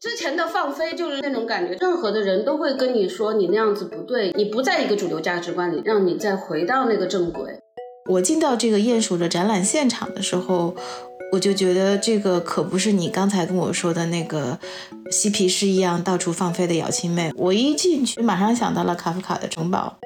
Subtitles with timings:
[0.00, 7.58] 之前的放飞就是那种感觉，任何的人都会跟你说你那样子不对，你不在一个主流价值观里，让你再回到那个正轨。
[8.08, 10.76] 我进到这个鼹鼠的展览现场的时候，
[11.32, 14.56] 我就觉得这个可不是你刚才跟我说的那个
[15.10, 17.32] 嬉皮士一样到处放飞的姚青妹。
[17.34, 19.98] 我一进去，马上想到了卡夫卡的城堡。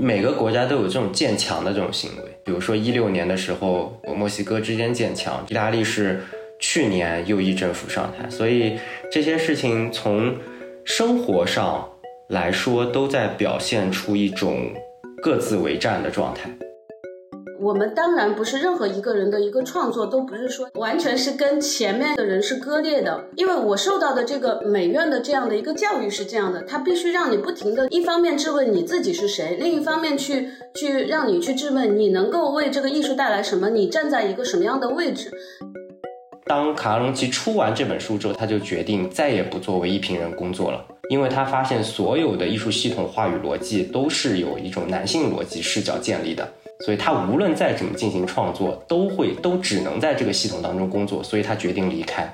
[0.00, 6.22] 每个国家都有这种建墙的这种行为，比如说一六年的时候，墨西哥之间建墙，意大利是。
[6.62, 8.78] 去年右翼政府上台，所以
[9.10, 10.32] 这些事情从
[10.84, 11.86] 生活上
[12.28, 14.72] 来说，都在表现出一种
[15.20, 16.48] 各自为战的状态。
[17.60, 23.24] 我们当然不是任何一个人的一个创作，都不是说完全是跟前面的人是割裂的。
[23.36, 35.30] 因为我受到的这个美院的这样的一个教育是这样的，它必须让你不停的，一方面质问你自己是谁，另一方面去去让你去质问你能够为这个艺术带来什么，你站在一个什么样的位置。
[36.44, 46.46] 当卡拉隆奇出完这本书之后，他就决定再也不作为一评人工作了，因为他发现所有的艺术系统话语逻辑都是有一种男性逻辑视角建立的，
[46.84, 52.30] 所以他无论再怎么进行创作，都会都只能在这个系统当中工作，所以他决定离开。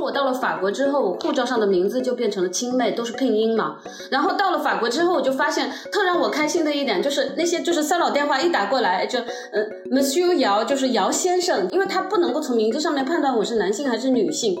[0.00, 3.76] 我到了法国之后，我护照上的名字就变成了青妹，都是拼音嘛。
[4.10, 14.56] 然后到了法国之后，我就发现特让我开心的一点就是那些就是骚扰电话一打过来就呃，Monsieur 姚就是姚先生，因为他不能够从名字上面判断我是男性还是女性。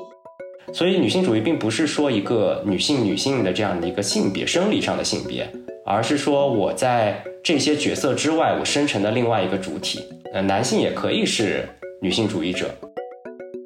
[0.72, 5.50] 所以女性主义并不是说一个女性女性的这样的一个性别生理上的性别，
[5.84, 10.04] 而是说我在这些角色之外，我生成的另外一个主体。
[10.32, 11.68] 呃，男性也可以是
[12.00, 12.66] 女性主义者。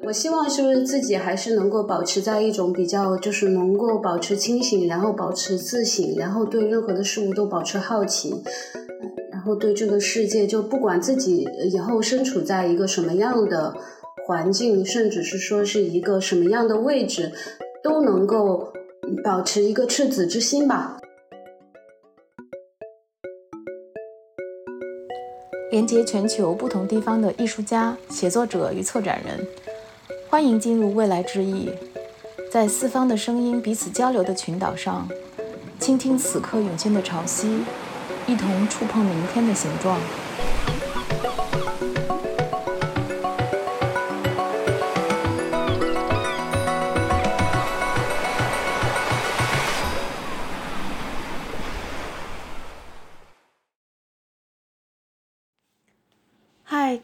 [0.05, 8.31] 我希望是不是自己还是能够保持在一种比较，就是能够保持清醒，然后保持自省，然后对任何的事物都保持好奇，
[9.31, 13.75] 然后对这个世界，就不管自己以后身处在一个什么样的
[14.27, 17.31] 环境，甚至是说是一个什么样的位置，
[17.83, 18.71] 都能够
[19.23, 20.99] 保持一个赤子之心吧。
[25.71, 29.64] 连接全球不同地方的艺术家、写作者与策展人。
[30.35, 31.69] 欢迎进入未来之翼，
[32.51, 35.07] 在四方的声音彼此交流的群岛上，
[35.79, 37.61] 倾听此刻涌现的潮汐，
[38.27, 39.97] 一同触碰明天的形状。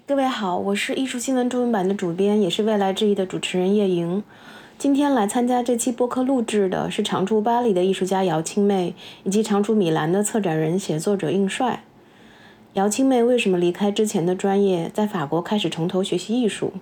[0.06, 4.24] 各位好，我是艺术新闻中文版的主编，也是未来之翼的主持人叶莹。
[4.78, 11.84] 今天来参加这期播客录制的是常驻巴黎的艺术家姚青妹，以及常驻米兰的策展人、写作者应帅。
[12.74, 16.74] 姚青妹为什么离开之前的专业，在法国开始从头学习艺术？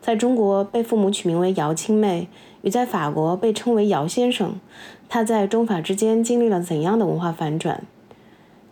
[0.00, 2.28] 在中国被父母取名为姚青妹，
[2.62, 4.60] 与在法国被称为姚先生，
[5.08, 7.82] 她在中法之间经历了怎样的文化反转？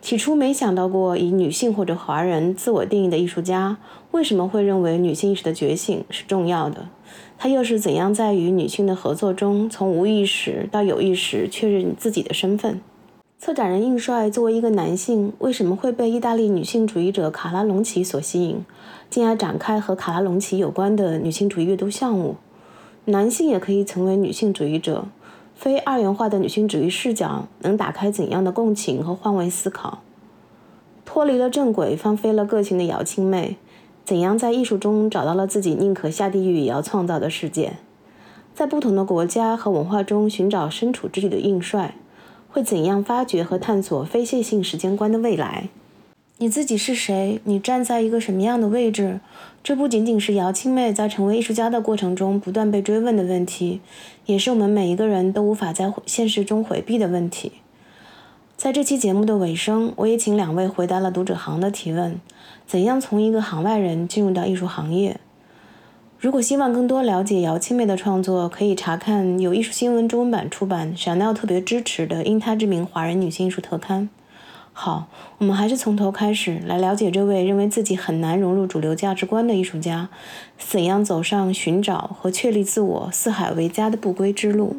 [0.00, 3.76] 起初没想到过以女性或者华人自我定义的艺术家
[4.12, 6.88] 为什么会认为女性意识的觉醒是重要的？
[7.36, 12.80] 他又是怎样在与女性的合作中从无意识到有意识确认自己的身份？
[13.38, 18.64] 策展人应帅作为一个男性，为什么会被意大利女性主义者卡拉隆奇所吸引，
[19.10, 22.36] 进而展开和卡拉隆奇有关的女性主义阅读项目？
[23.04, 25.06] 男性也可以成为女性主义者。
[25.58, 29.98] 非二元化的女性主义视角能打开怎样的共情和换位思考？
[31.04, 33.56] 脱离了正轨、放飞了个性的姚青妹，
[34.04, 37.72] 怎样在艺术中找到了自己宁可下地狱也要创造的世界？
[38.54, 41.96] 在不同的国家和文化中寻找身处之地的应帅，
[42.48, 45.70] 会怎样发掘和探索非线性时间观的未来？
[46.36, 47.40] 你自己是谁？
[47.42, 49.18] 你站在一个什么样的位置？
[49.62, 53.80] 这不仅仅是姚青妹在成为艺术家的过程中不断被追问的问题，
[54.24, 57.52] 也是我们每一个人都无法在现实中回避的问题。
[58.56, 62.18] 在这期节目的尾声，我也请两位回答了读者行的提问：
[62.66, 65.20] 怎样从一个行外人进入到艺术行业？
[66.18, 74.02] 如果希望更多了解姚青妹的创作，可以查看由艺术新闻中文版出版、Chanel 特别支持的《因她之名：华人女性艺术特刊》。
[74.80, 75.08] 好，
[75.38, 80.08] 我们还是从头开始来了解这位认为自己很难融入主流价值观的艺术家，
[80.56, 84.76] 怎样走上寻找和确立自我、四海为家的不归之路。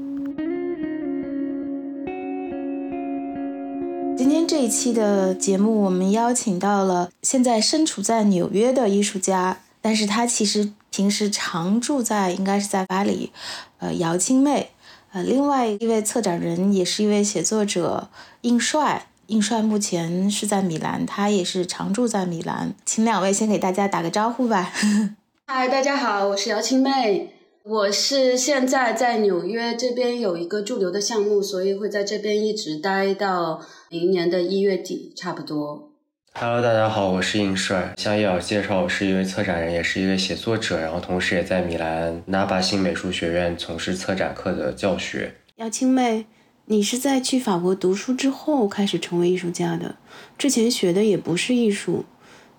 [4.17, 13.33] 今天这一期的节目，我们邀请到了现在身处在纽约的艺术家，但是他其实平时常住在应该是在巴黎，
[13.79, 14.69] 呃，姚青妹，
[15.11, 18.07] 呃，另外一位策展人也是一位写作者
[18.43, 19.07] 应帅。
[19.29, 24.73] 应帅目前是在米兰，他也是常住在米兰，请两位先给大家打个招呼吧。
[25.45, 27.35] 嗨，大家好，我是姚青妹。
[27.63, 33.61] 我是现在在纽约这边有一个驻留的项目，所以会在这边一直待到
[33.91, 35.91] 明年的一月底，差不多。
[36.33, 37.93] Hello，大家好，我是应帅。
[37.97, 45.35] 像叶老介绍，我是一位策展人，也是一位写作者，然后同时也在米兰纳巴新美术学院从事策展课的教学。
[45.57, 46.25] 姚青妹，
[46.71, 49.95] 你是在去法国读书之后开始成为艺术家的，
[50.37, 52.05] 之前学的也不是艺术，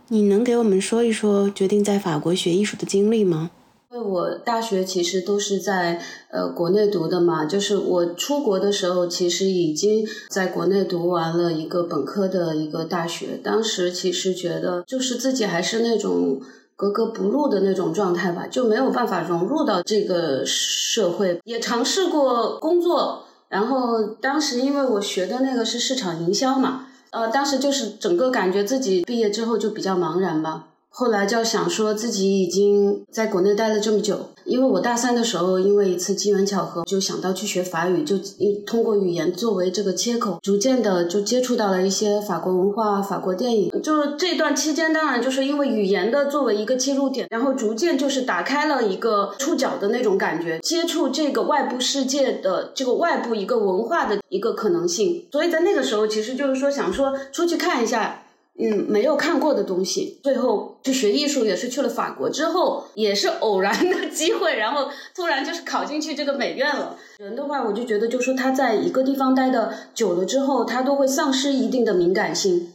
[0.08, 3.52] 你能给我们说一说决定在法国学艺术的经历吗？
[3.92, 6.02] 因为我大学其实都是在
[6.32, 13.38] 呃国内读的嘛，就是我出国的时候，其实已经在国内读完了一个本科的一个大学。
[13.40, 16.40] 当时其实觉得就是自己还是那种
[16.74, 21.40] 格格不入的那种状态吧，就没有办法融入到这个社会。
[21.44, 30.68] 也尝试过工作，然后当时因为我学的那个是市场营销嘛，呃，当时就是整个感觉自己毕业之后就比较茫然吧。
[30.92, 38.18] 后来就想说自己已经在国内待了这么久，因为我大三的时候，因为一次机缘巧合，就想到去学法语，就
[38.66, 43.70] 通过语言作为这个切口，逐渐的就接触到了一些法国文化、法国电影。
[43.82, 55.24] 就是这段期间，当然就是因为语言的作为一个切入点，然后逐渐就是打开了一个触角的那种感觉，接触这个外部世界的这个外部一个文化的一个可能性。
[55.32, 58.24] 所以在那个时候，其实就是说想说出去看一下。
[58.62, 66.96] 嗯，没有看过的东西，最后去学艺术也是去了法国之后，也是偶然的机会，然后突然就是考进去这个美院了。
[67.18, 72.72] 人的话，我就觉得，就说他在一个地方待的久了之后，他都会丧失一定的敏感性，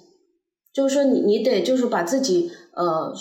[0.74, 3.14] 就是说你你得就是把自己呃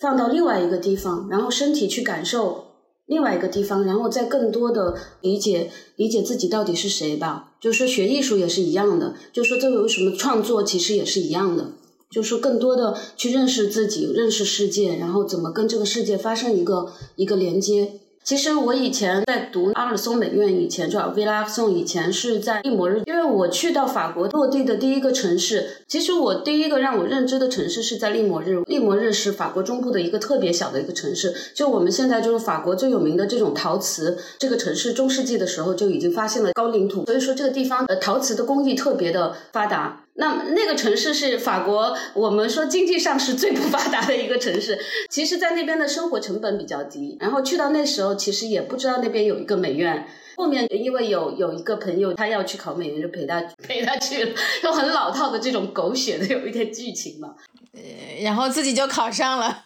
[0.00, 2.67] 放到另外一个地方，然后身体去感受。
[3.08, 7.54] 另外一个地方，然后再更多的理解理解自己到底是谁吧。
[7.60, 11.72] 就是说学艺术也是一样的，就是说这个为什么创作其实也是一样的，
[12.10, 18.00] 就是说更多的去认识自己，认识世界，然后怎么跟这个世界发生一个一个连接。
[18.28, 25.78] 其实我以前在读阿尔松美院以前，就 Villa 松以前是在利摩日，因为我去到法国落地的第一个城市。
[25.86, 31.34] 其实我第一个让我认知的城市是在利摩日，利摩日是法国中部的一个特别小的一个城市。
[31.54, 40.04] 就我们现在就是法国最有名的这种陶瓷，这个城市中世纪的时候就已经发现了高岭土，所以说这个地方呃陶瓷的工艺特别的发达。
[40.18, 44.76] 那那个城市是法国，我们说经济上是最不发达的一个城市。
[45.08, 47.16] 其实，在那边的生活成本比较低。
[47.20, 50.08] 然后去到那时候，其实也不知道那边有一个美院。
[50.36, 57.34] 后面因为有有一个朋友他要去考美院，就陪他陪他去了，就很老套的这种狗血的有一点剧情嘛。
[57.72, 57.80] 呃，
[58.24, 59.64] 然后自己就考上了。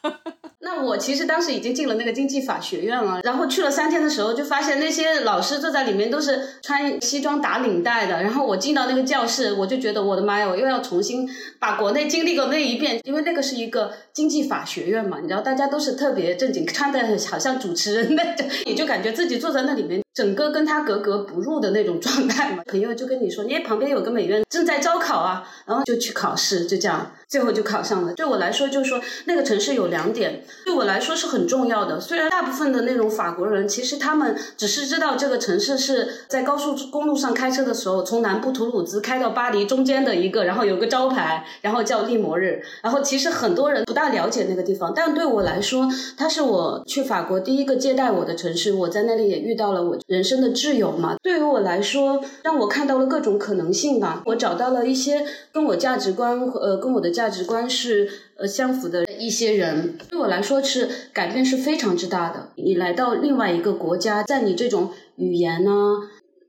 [0.64, 8.22] 那我其实当时已经进了那个经济法学院了，然后去了三天的时候，就发现那些老师坐在里面都是穿西装打领带的。
[8.22, 11.28] 然后我进到那个教室，我就觉得我的妈呀，我又要重新
[11.58, 20.00] 把国内经历过那一遍，因为那个是一个经济法学院嘛，你知道，大家都是特别正经，穿的好像主持人那种， 你就感觉自己坐在那里面。
[20.14, 28.12] 整个跟他格格不入的那种状态嘛，朋友就跟你说，你旁边有个美院正在招考啊，然后就去考试，就这样，最后就考上了。
[28.12, 32.00] 对我来说，就是说那个城市有两点，对我来说是很重要的。
[32.00, 42.62] 虽然大部分的那种法国人，其实他们只是知道这个城市是在高速公路上开车的时候，从南部图鲁兹开到巴黎中间的一个，然后有个招牌，然后叫利摩日。
[42.82, 48.72] 然后其实很多人不大了解那个地方，但对我来说，它是我去法国第一个接待我的城市。
[48.72, 49.98] 我在那里也遇到了我。
[50.08, 54.22] 人生的挚友嘛，对于我来说，让我看到了各种可能性吧。
[54.26, 62.50] 我找到了一些跟我价值观呃跟我的价值观是呃相符的一些人，对我来说是改变是非常之大的。
[62.56, 65.70] 你来到另外一个国家，在你这种语言呢，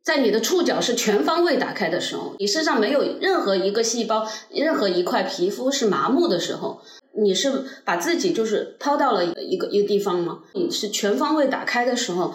[0.04, 6.82] 在你的触角是全方位打开的时候，你身上没有任何一个细胞、任何一块皮肤是麻木的时候，
[7.16, 7.52] 你是
[7.84, 10.40] 把自己就是抛到了一个一个地方吗？
[10.54, 12.34] 你是全方位打开的时候。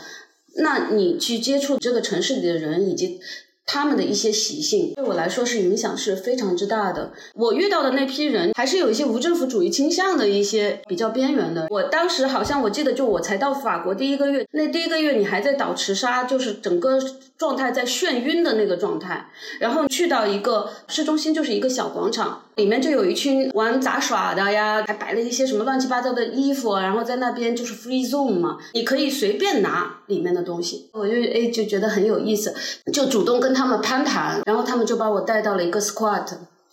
[0.60, 3.20] 那你去接触这个城市里的人以及
[3.68, 7.12] 他们的一些习性，对我来说是影响是非常之大的。
[7.34, 11.66] 我遇到的那批人还是有一些无政府主义倾向的一些比较边缘的。
[11.68, 16.98] 我当时好像我记得，就我才到法国第一个月，那第一个月你还在倒池沙，就是整个。
[17.38, 19.28] 状态在眩晕的那个状态，
[19.60, 32.52] 然后去到一个市中心，就是一个小广场，里面就有一群玩杂耍的呀，还摆了一些什么乱七八糟的衣服，然后在那边就是 free zone 嘛，你可以随便拿里面的东西，我就哎就觉得很有意思，
[32.92, 36.26] 就主动跟他们攀谈，然后他们就把我带到了一个 squat，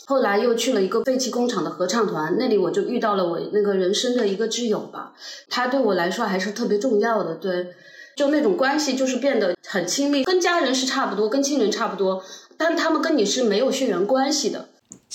[0.07, 5.13] 后来又去了一个废弃工厂的合唱团，那里我就遇到了我那个人生的一个挚友吧，
[5.49, 7.67] 他对我来说还是特别重要的，对。
[8.15, 12.23] 就那种关系，就是变得很亲密，跟家人是差不多，跟亲人差不多，
[12.55, 14.69] 但他们跟你是没有血缘关系的。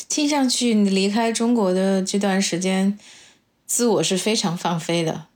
[0.09, 2.99] 听上去，你离开中国的这段时间，
[3.67, 5.27] 自我是非常放飞的。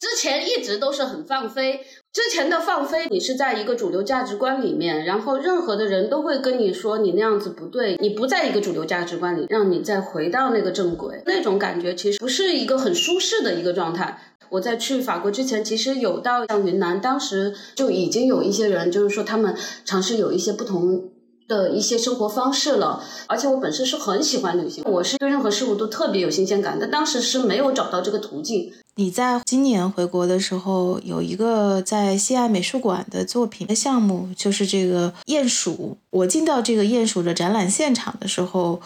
[0.00, 1.80] 之前一直都是很放飞，
[2.12, 14.18] 之前的放飞，你是在一个主流价值观里面，然后任何的人都会跟你说你那样子不对，你不在一个主流价值观里，让你再回到那个正轨，那种感觉其实不是一个很舒适的一个状态。
[14.50, 21.10] 我在去法国之前，其实有到像云南，当时就已经有一些人，就是说他们尝试有一些不同。
[21.46, 28.72] 的一些生活方式了，而且我本身是很喜欢旅行，我是对任何事物都特别有新鲜感，但当时是没有找到这个途径。
[28.96, 35.96] 你在今年回国的时候，有一个在西安美术馆的作品的项目，就是这个鼹鼠。
[36.10, 38.80] 我进到这个鼹鼠的展览现场的时候，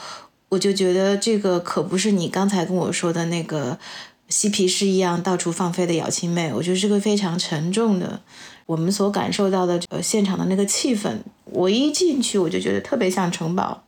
[0.49, 3.79] 我就觉得这个可不是你刚才跟我说的那个
[4.31, 8.21] 嬉皮士一样到处放飞的姚青妹，我觉得是个非常沉重的。
[8.69, 13.83] 我们所感受到的呃现场的那个气氛，我一进去我就觉得特别像城堡，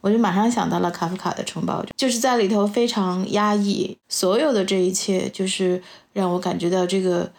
[0.00, 5.82] 我就马上想到了卡夫卡的城堡，就是在里头非常压抑，所有的这一切就是
[6.12, 7.32] 让我感觉到这个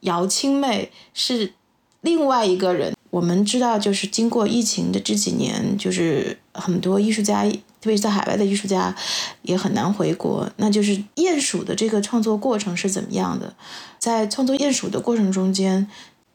[0.00, 1.52] 姚青妹是
[2.00, 2.94] 另外一个人。
[3.10, 8.94] 我们知道，就是经过疫情的这几年，就是很多艺术家，特别是在海外的艺术家
[9.42, 10.50] 也很难回国。
[10.56, 13.54] 那就是鼹鼠的这个创作过程是怎么样的？
[13.98, 15.86] 在创作鼹鼠的过程中间。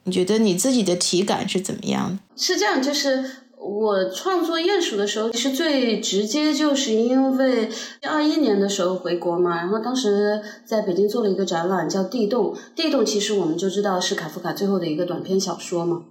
[0.05, 2.19] 你觉得你自己的体感是怎么样？
[2.35, 3.23] 是这样，就是
[3.57, 7.69] 我创作鼹鼠的时候，其实最直接就是因为
[8.01, 12.53] 二一年的时候回国嘛，然后当时在北京做了一个展览，叫《地洞》。
[12.75, 16.03] 《地洞》其实我们就知道是卡夫卡最后的一个短篇小说嘛，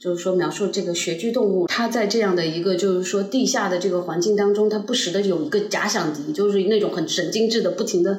[0.00, 8.18] 就是说描述这个穴居动物，它在这样的一个就是说地下的这个环境当中，它不时的有一个假想敌，就是那种很神经质的，不停的。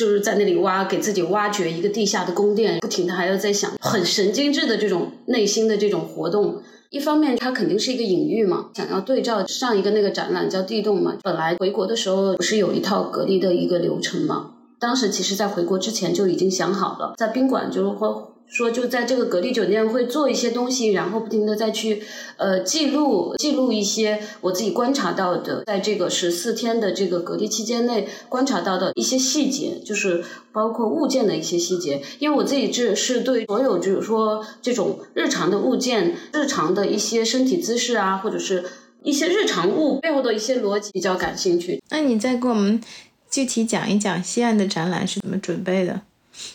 [0.00, 6.62] 就是在那里挖，给自己挖掘一个地下的宫殿，不停的还要在想很神经质的这种内心的这种活动。
[6.88, 11.18] 一方面，它肯定是一个隐喻嘛，想要对照上一个那个展览叫地洞嘛。
[11.22, 18.08] 本来回国的时候不是有一套隔离的一个流程嘛，当时其实在回国之前就已经想好了，在宾馆就是会。
[18.50, 22.02] 说就在这个隔离酒店会做一些东西，然后不停的再去
[22.36, 32.02] 呃记录记录一些我自己观察到的，在这个十四天的这个隔离期间内观察到的一些细节，就是包括物件的一些细节。
[32.18, 38.64] 因为我自己这是对所有就是说这种日常的物件、日常的一些身体姿势啊，或者是
[39.04, 41.80] 一些日常物背后的一些逻辑比较感兴趣。
[41.90, 42.80] 那你再给我们
[43.30, 46.02] 具体讲一讲西岸的展览是怎么准备的？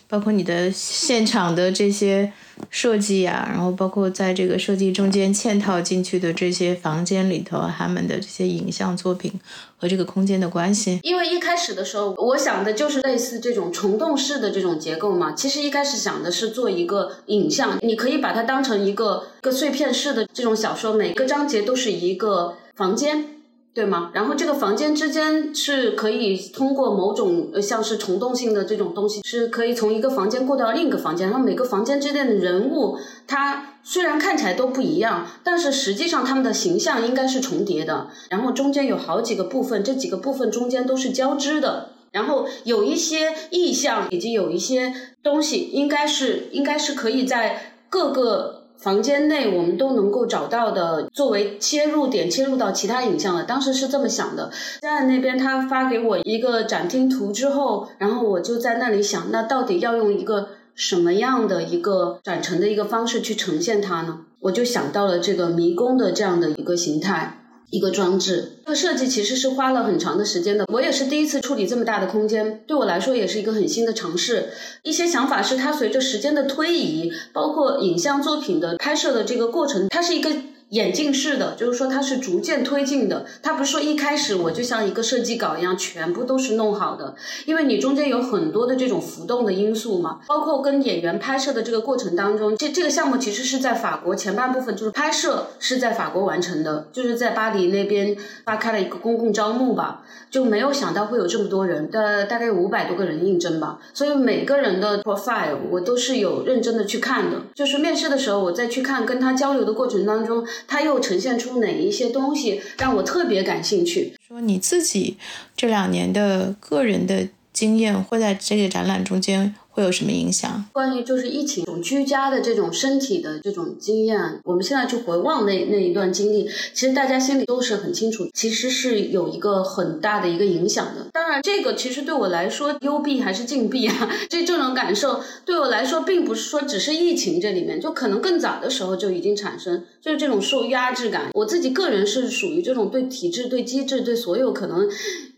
[0.07, 2.31] 包括你的现场的这些
[2.69, 9.31] 设计啊，然后包括在这个设计中间嵌套进去的这些房间里头，他们的这些影像作品
[9.77, 10.99] 和这个空间的关系。
[11.03, 15.33] 因为一开始的时候，我想的就是类似这种虫洞式的这种结构嘛。
[15.33, 23.34] 其实一开始想的是做一个影像，你可以把它当成一个个碎片式的这种小说，每个章节都是一个房间。
[23.75, 24.09] 对吗？
[24.13, 31.27] 然后这个房间之间是可以通过某种呃像是虫洞性的这种东西，是可以从一个房间过到另一个房间。
[31.29, 38.07] 然后每个房间之间的人物，它虽然看起来都不一样，但是实际上他们的形象应该是重叠的。
[38.29, 41.89] 然后中间有好几个部分，这几个部分中间都是交织的。
[42.13, 48.61] 然后有一些意象以及有一些东西，应该是应该是可以在各个。
[48.77, 54.51] 房间内我们都能够找到的，作为切入点切入到其他影像的，当时是这么想的。
[54.81, 64.19] 在那边他发给我一个展厅图之后，然后我就在那里想，那到底要用一个什么样的一个展陈的一个方式去呈现它呢？
[64.41, 67.44] 我就想到了这个迷宫的这样的一个形态。
[67.75, 70.65] 一个装置，这个设计其实是花了很长的时间的。
[70.71, 74.47] 我也是第一次处理这么大的空间，对我来说也是一个很新的尝试。
[74.83, 80.31] 一些想法是它随着时间的推移，包括影像作品的拍摄的这个过程，它是一个。
[80.69, 110.43] 演进式的，就是说它是逐渐推进的，它不是说一开始我就像一个设计稿一样，全部都是弄好的，因为你中间有很多的这种浮动的因素嘛，包括跟演员拍摄的这个过程当中，这这个项目其实是在法国前半部分就是拍摄是在法国完成的，就是在巴黎那边发开了一个公共招募吧，就没有想到会有这么多人，大大概有五百多个人应征吧，所以每个人的 profile 我都是有认真的去看的，就是面试的时候我再去看跟他交流的过程当中。
[110.67, 114.13] 它又呈现出哪一些东西让我特别感兴趣？
[114.27, 115.17] 说你自己
[115.55, 119.55] 这两年的个人的经验会在这个展览中间。
[119.75, 120.65] 会有什么影响？
[120.71, 131.07] 关于就是疫情这种居家的这种身体的这种经验，我们现在去回望那那一段经历，其实大家心里都是很清楚，其实是有一个很大的一个影响的。
[131.11, 141.31] 当然，这个其实对我来说，幽闭还是禁闭啊， 这这种感受对我来说，并不是说只是疫情这里面，就可能更早的时候就已经产生，就是这种受压制感。
[141.33, 144.87] 我自己个人是属于这种对体制、对机制、对所有可能，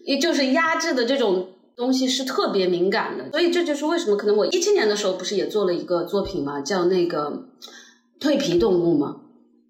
[0.06, 1.50] 也就是压制的这种。
[1.78, 7.46] 东西是特别敏感的，所以这就是为什么可能我一七年的时候不是也做了一个作品嘛，叫那个
[8.20, 9.18] 蜕皮动物嘛。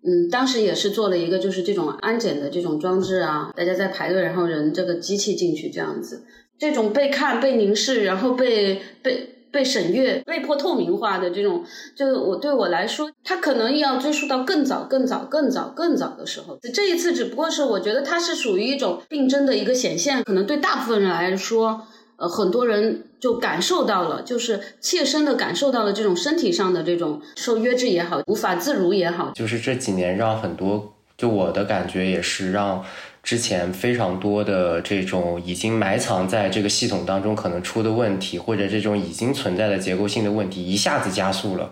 [0.03, 6.23] 嗯，当时也是做了一个，就是这种安检的这种装置啊，大家在排队，然后人这个机器进去这样子，
[6.57, 16.57] 这种被看、被凝视，然后被被被审阅、被迫透明化的这种，就我对我来说，它可能要追溯到更早、更早、更早、更早的时候。
[16.73, 21.81] 这一次只不过是我觉得它是属于一种病症的一个显现，可能对大部分人来说。
[22.17, 32.83] 呃，很多人就感受到了，就是切身的感受到了这种身体上的这种受约制也好，无法自如也好，就是这几年让很多，就我的感觉也是让
[33.21, 41.71] 之前非常多的这种已经埋藏在这个系统当中可能出的问题，或者这种已经存在的结构性的问题，一下子加速了，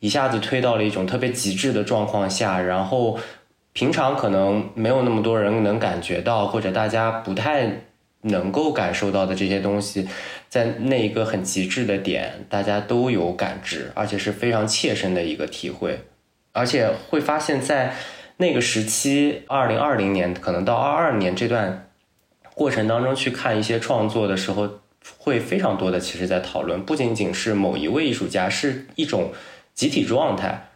[0.00, 3.18] 一下子推到了一种特别极致的状况下，然后
[3.72, 7.84] 平常可能没有那么多人能感觉到，或者大家不太。
[8.22, 10.08] 能够感受到的这些东西，
[10.48, 16.00] 在那一个很极致的点，大家都有感知，而且是非常切身的一个体会，
[16.52, 17.94] 而且会发现，在
[18.36, 21.88] 那个时期，二零二零年可能到二二年这段
[22.54, 24.68] 过程当中去看一些创作的时候，
[25.18, 29.32] 会非常多的其实在讨论，不仅仅是某一位艺术家，是一种
[29.74, 30.68] 集体状态。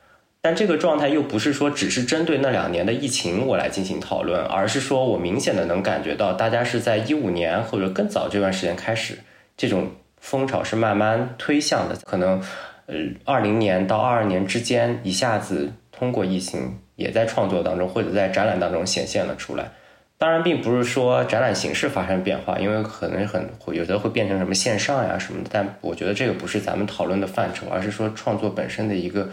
[0.43, 9.19] 但这个状态又不是说只是针对那两年的疫情我来进行讨论，而是说我明显的能感觉到，大家是在一五年或者更早这段时间开始，
[9.57, 9.91] 这种
[10.21, 11.97] 风潮是慢慢推向的。
[12.05, 12.41] 可能，
[12.87, 19.73] 呃，二零年到二二年之间，一下子通过疫情也在创作当中或者在展览当中显现了出来。
[20.17, 25.51] 当然，并不是说展览形式发生变化，因为可能很有的会变成什么线上呀什么的。
[25.53, 29.29] 但我觉得这个不是咱们讨论的范畴，而是说创作本身的一个。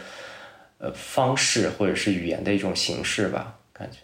[0.84, 4.00] 呃，方式或者是语言的一种形式吧，感觉。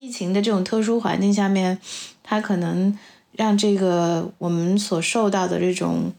[0.00, 1.78] 疫情的这种特殊环境下面，
[2.22, 2.98] 它可能
[3.32, 6.14] 让这个我们所受到的这种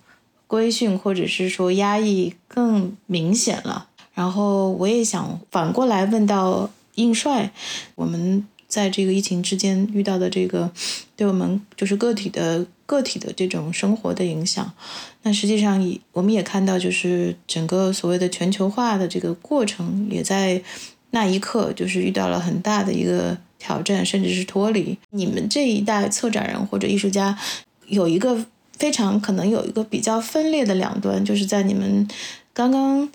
[0.45, 3.87] 规训或者是说压抑更明显了。
[4.13, 7.51] 然后我也想反过来问到应帅，
[7.95, 10.71] 我们在这个疫情之间遇到的这个
[11.15, 12.63] 对我们就是个体的。
[12.85, 14.71] 个体的这种生活的影响，
[15.21, 20.61] 那实际上也我们也看到，就是整个所谓的全球化的这个过程，也在
[21.11, 24.97] 那一刻就是遇到了很大的一个挑战，甚至是脱离。
[25.11, 27.37] 你们这一代策展人或者艺术家，
[27.87, 28.45] 有一个
[28.77, 32.07] 非常可能有一个比较分裂的两端，就是在你们
[32.53, 33.09] 刚刚，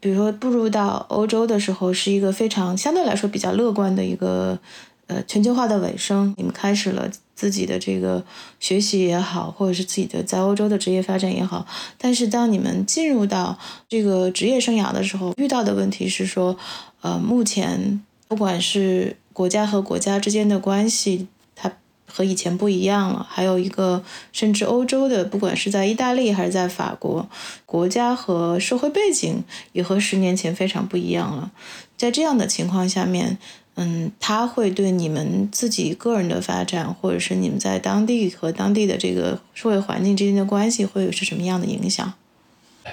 [0.00, 4.58] 比如说步入到欧洲的时候，是一个非常相对来说比较乐观的一个。
[5.06, 8.24] 呃，全球化的尾声，你们开始了自己的这个
[8.58, 11.66] 学习也好，或者是自己的在欧洲的职业发展也好。
[11.98, 16.56] 但是，当你们进入到这个职业生涯的时候，遇到的问题是说，
[17.02, 21.70] 呃，目前不管是国家和国家之间的关系，它
[22.06, 23.26] 和以前不一样了。
[23.28, 27.28] 还有一个，甚至欧洲的，不管是在意大利还是在法国，
[27.66, 31.52] 国家和社会背景也和十年前非常不一样了。
[31.98, 33.36] 在这样的情况下面。
[33.76, 42.14] 嗯，他会对你们自己个人的发展，或者是你们在当地和当地的这个社会环境之间的关系，会有是什么样的影响？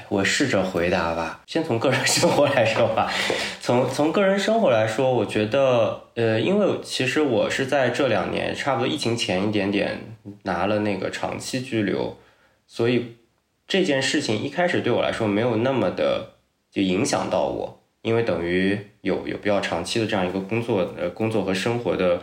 [0.07, 1.41] 我试着回答吧。
[1.45, 3.11] 先从个人生活来说吧。
[3.59, 12.17] 从从个人生活来说，我觉得，呃，因为其实我是在这两年，差不多疫情前一点点拿了那个长期居留，
[12.65, 13.17] 所以
[13.67, 16.35] 这件事情一开始对我来说没有那么的
[16.71, 17.80] 就影响到我。
[18.01, 22.19] 因为等于有有比较长期的这样一个工作呃工作和生活的，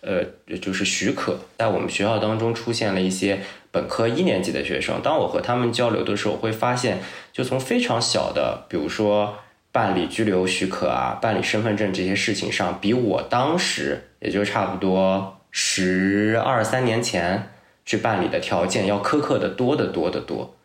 [0.00, 0.24] 呃
[0.60, 3.40] 就是许可，在我们学校当中出现了一些
[3.70, 5.00] 本科一年级的学生。
[5.02, 6.98] 当我和他们交流的时候，会发现，
[7.32, 9.36] 就从非常小的，比如说
[9.70, 17.50] 办理居留许可啊、办理身份证这些事情上，比我当时也就差不多十二三年前
[17.84, 20.56] 去办理的条件要苛刻的多得多得多，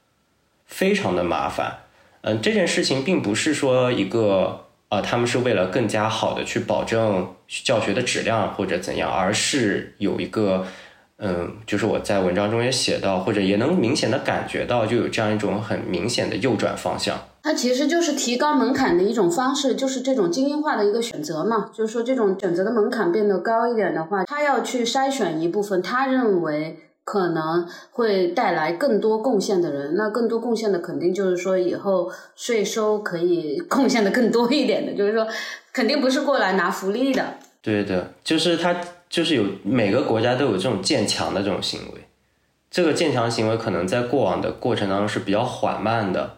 [0.66, 1.80] 非常的麻烦。
[2.24, 10.66] 嗯，这件事情并不是说一个啊，他们是为了更加好的去保证教学的质量或者怎样，而是有一个，
[11.18, 17.18] 嗯，就是我在文章中也写到，或者也能明显的感觉到，就有这样一种很明显的右转方向。
[17.44, 21.72] 它其实就是提高门槛的一种方式，就是这种精英化的一个选择嘛。
[21.74, 26.78] 就是说，这种选择的门槛变得高一点的话，他要去筛选一部分他认为。
[27.04, 35.28] 可能会带来更多贡献的人，那更多贡献的肯定就是说以后税收可以 贡献的更多一点的，就是说
[35.74, 37.36] 肯定不是过来拿福利的。
[37.62, 38.76] 对的，就是他
[39.10, 42.08] 就是有每个国家都有这种建强的这种行为，
[42.70, 46.38] 这个建强行为可能在过往的过程当中是比较缓慢的，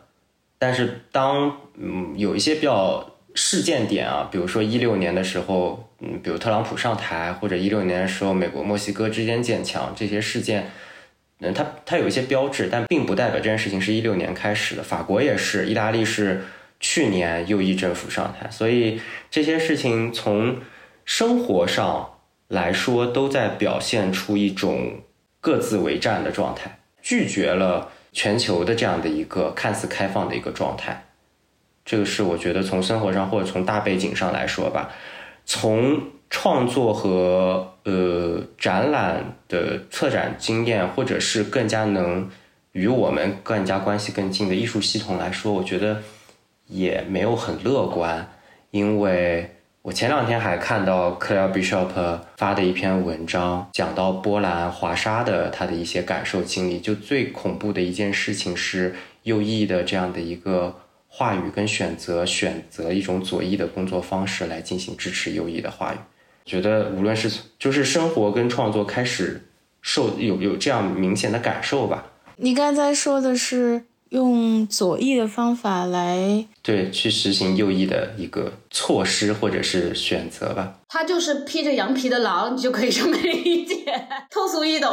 [0.58, 3.10] 但是当嗯有一些比较。
[3.36, 10.70] 事件点啊，比如说一六年的时候，嗯，比如特朗普上台，或者一六年的时候美国墨西哥之间建墙这些事件，
[11.40, 14.84] 嗯，它它有一些标志，但并不代表这件事情是一六年开始的。
[14.84, 16.44] 法国也是，意大利是
[16.80, 20.58] 去年右翼政府上台，所以这些事情从
[21.06, 22.20] 生活上
[22.50, 25.02] 来说，都在表现出一种
[25.42, 31.06] 各自为战的状态，拒绝了全球的这样的一个看似开放的一个状态。
[31.86, 34.90] 这个是我觉得从生活上或者从大背景上来说吧，
[35.46, 42.30] 从创作和呃展览的策展经验，或者是更加能
[42.72, 46.02] 与我们更加关系更近的艺术系统来说，我觉得
[46.68, 48.28] 也没有很乐观。
[48.72, 60.80] 因为我前两天还看到 Claire Bishop 发的一篇文章，讲到波兰华沙的他的一些感受经历，就最恐怖的一件事情是右翼的这样的一个。
[61.16, 65.98] 话语跟选择，选择一种左翼的工作方式来进行支持右翼的话语，
[66.44, 69.46] 觉得无论是就是生活跟创作开始
[69.84, 72.06] 受有有这样明显的感受吧。
[72.38, 80.80] 你刚才说的是用左翼的方法来对去实行右翼的一个措施或者是选择吧。
[80.90, 83.76] 他就是披着羊皮的狼，你就可以这么理解，
[84.32, 84.90] 通俗易懂。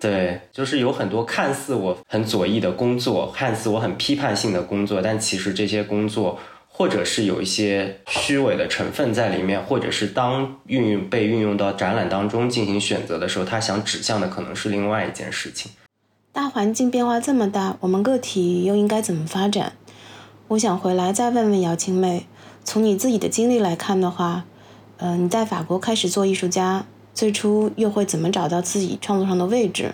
[0.00, 15.72] 对，就是有很多看似我很左翼的工作，看似我很批判性的工作，但其实这些工作或者是有一些虚伪的成分在里面，或者是当运用被运用到展览当中进行选择的时候，他想指向的可能是另外一件事情。
[16.32, 19.72] 大环境变化这么大，我们个体又应该怎么发展？
[20.46, 22.26] 我想回来再问问姚青妹，
[22.62, 24.44] 从你自己的经历来看的话，
[24.98, 26.86] 嗯，你在法国开始做艺术家。
[27.18, 29.92] 最初又会怎么找到自己创作上的位置？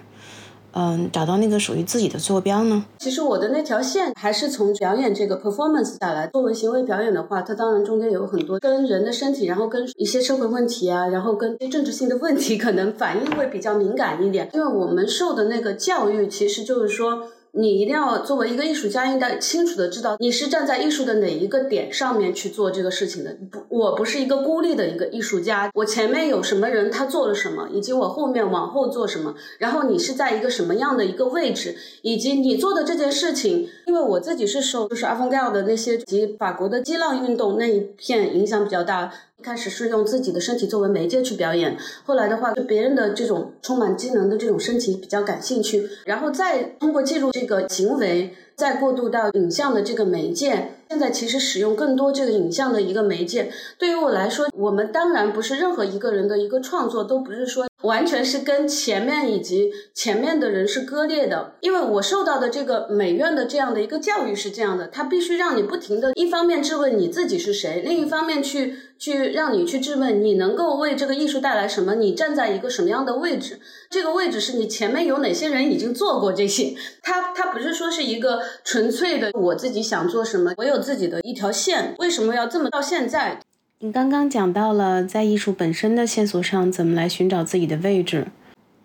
[0.73, 2.85] 嗯，找到那个属于自己的坐标呢？
[2.99, 6.27] 其实我的那条线还是从表演这个 performance 下来。
[6.27, 14.51] 作为行为表演的话，它当然中间有很多跟人的身体，然后跟一些社会问题啊，然后跟政治性的问题，可能反应会比较敏感一点。
[14.53, 17.23] 因为我们受的那个教育，其实就是说。
[17.57, 23.37] 你一定要作为一个艺术家，应该清楚的知道你是站在艺术的哪一个点上面去做这个事情的。
[23.51, 39.13] 不，我不是一个孤立的一个艺术家，我前面有什么人他做了什么，以及我后面往后做什么，然后你是在一个什么样的一个位置，以及你做的这件事情，因为我自己是受就是阿方盖尔的那些及法国的激浪运动那一片影响比较大。
[39.45, 50.71] 开始是用自己的身体作为媒介去表演，后来的话对别人的这种充满机能的这种身体比较感兴趣，然后再通过记录这个行为，再过渡到影像的这个媒介。
[50.91, 57.67] 现在其实使用更多这个影像的一个媒介，对于我来说，我们当然不是任何一个人的一个创作都不是说。
[57.83, 83.41] 完全是跟前面以及前面的人是割裂的，因为我受到的这个美院的这样的一个教育是这样的，它必须让你不停的，一方面质问你自己是谁，另一方面去去让你去质问你能够为这个艺术带来什么，你站在一个什么样的位置，这个位置是你前面有哪些人已经做过这些，它它不是说是一个纯粹的我自己想做什么，我有自己的一条线，为什么要这么到现在？
[83.81, 88.29] 你刚刚讲到了在艺术本身的线索上怎么来寻找自己的位置。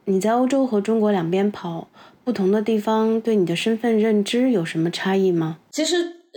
[0.05, 1.87] 你在欧洲和中国两边跑，
[2.23, 5.59] 不同的地方对你的身份认知有什么差异吗？
[5.71, 5.95] 其实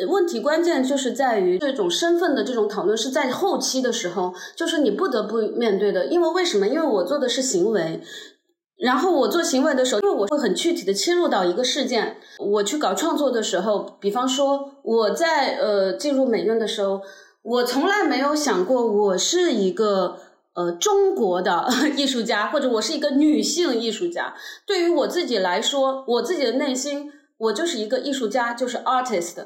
[0.08, 6.06] 问题关键就是在于这种身份的这种讨论是在后期的时候，就是你不得不面对的。
[6.06, 6.68] 因为为什么？
[6.68, 8.00] 因为我做的是行为，
[8.82, 12.18] 然后我做行为的时候，因为我会很具体的切入到一个事件。
[12.38, 17.00] 我去搞创作的时候，比方说我在呃进入美院的时候。
[17.44, 20.16] 我从来没有想过，我是一个
[20.54, 21.66] 呃中国的
[21.98, 24.32] 艺术家，或者我是一个女性艺术家。
[24.64, 29.38] 对于我自己来说，我自己的内心，我就是一个艺术家，就是 artist。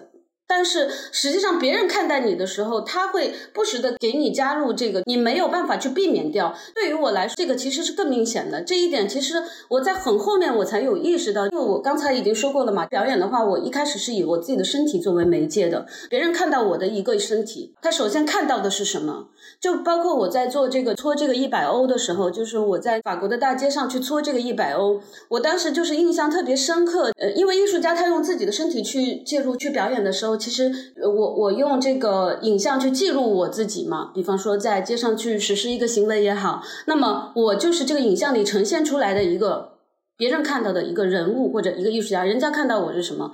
[0.49, 6.55] 但是实际上，别人看待你的时候，他会不时的给你加入这个，你没有办法去避免掉。
[6.75, 8.63] 对于我来说，这个其实是更明显的。
[8.63, 12.87] 这一点其实我在很后面我才有意识到，因为我刚才已经说过了嘛。
[12.87, 15.87] 表演的话，我一开始是以我自己的身体作为媒介的。
[16.09, 19.29] 别人看到我的一个身体，他首先看到的是什么？
[19.61, 27.11] 就包括我在做这个搓这个一百欧的时候，就是我在法国的大街上去搓这个一百欧，我当时就是印象特别深刻。
[27.19, 30.71] 呃，因为艺术家他用自己的身体去介入去表演的时候其实，
[31.03, 39.79] 我我用这个影像去记录我自己嘛，比方说在街上去实施一个行为也好，那么我就是这个影像里呈现出来的一个
[40.17, 43.33] 别人看到的一个人物或者一个艺术家，人家看到我是什么？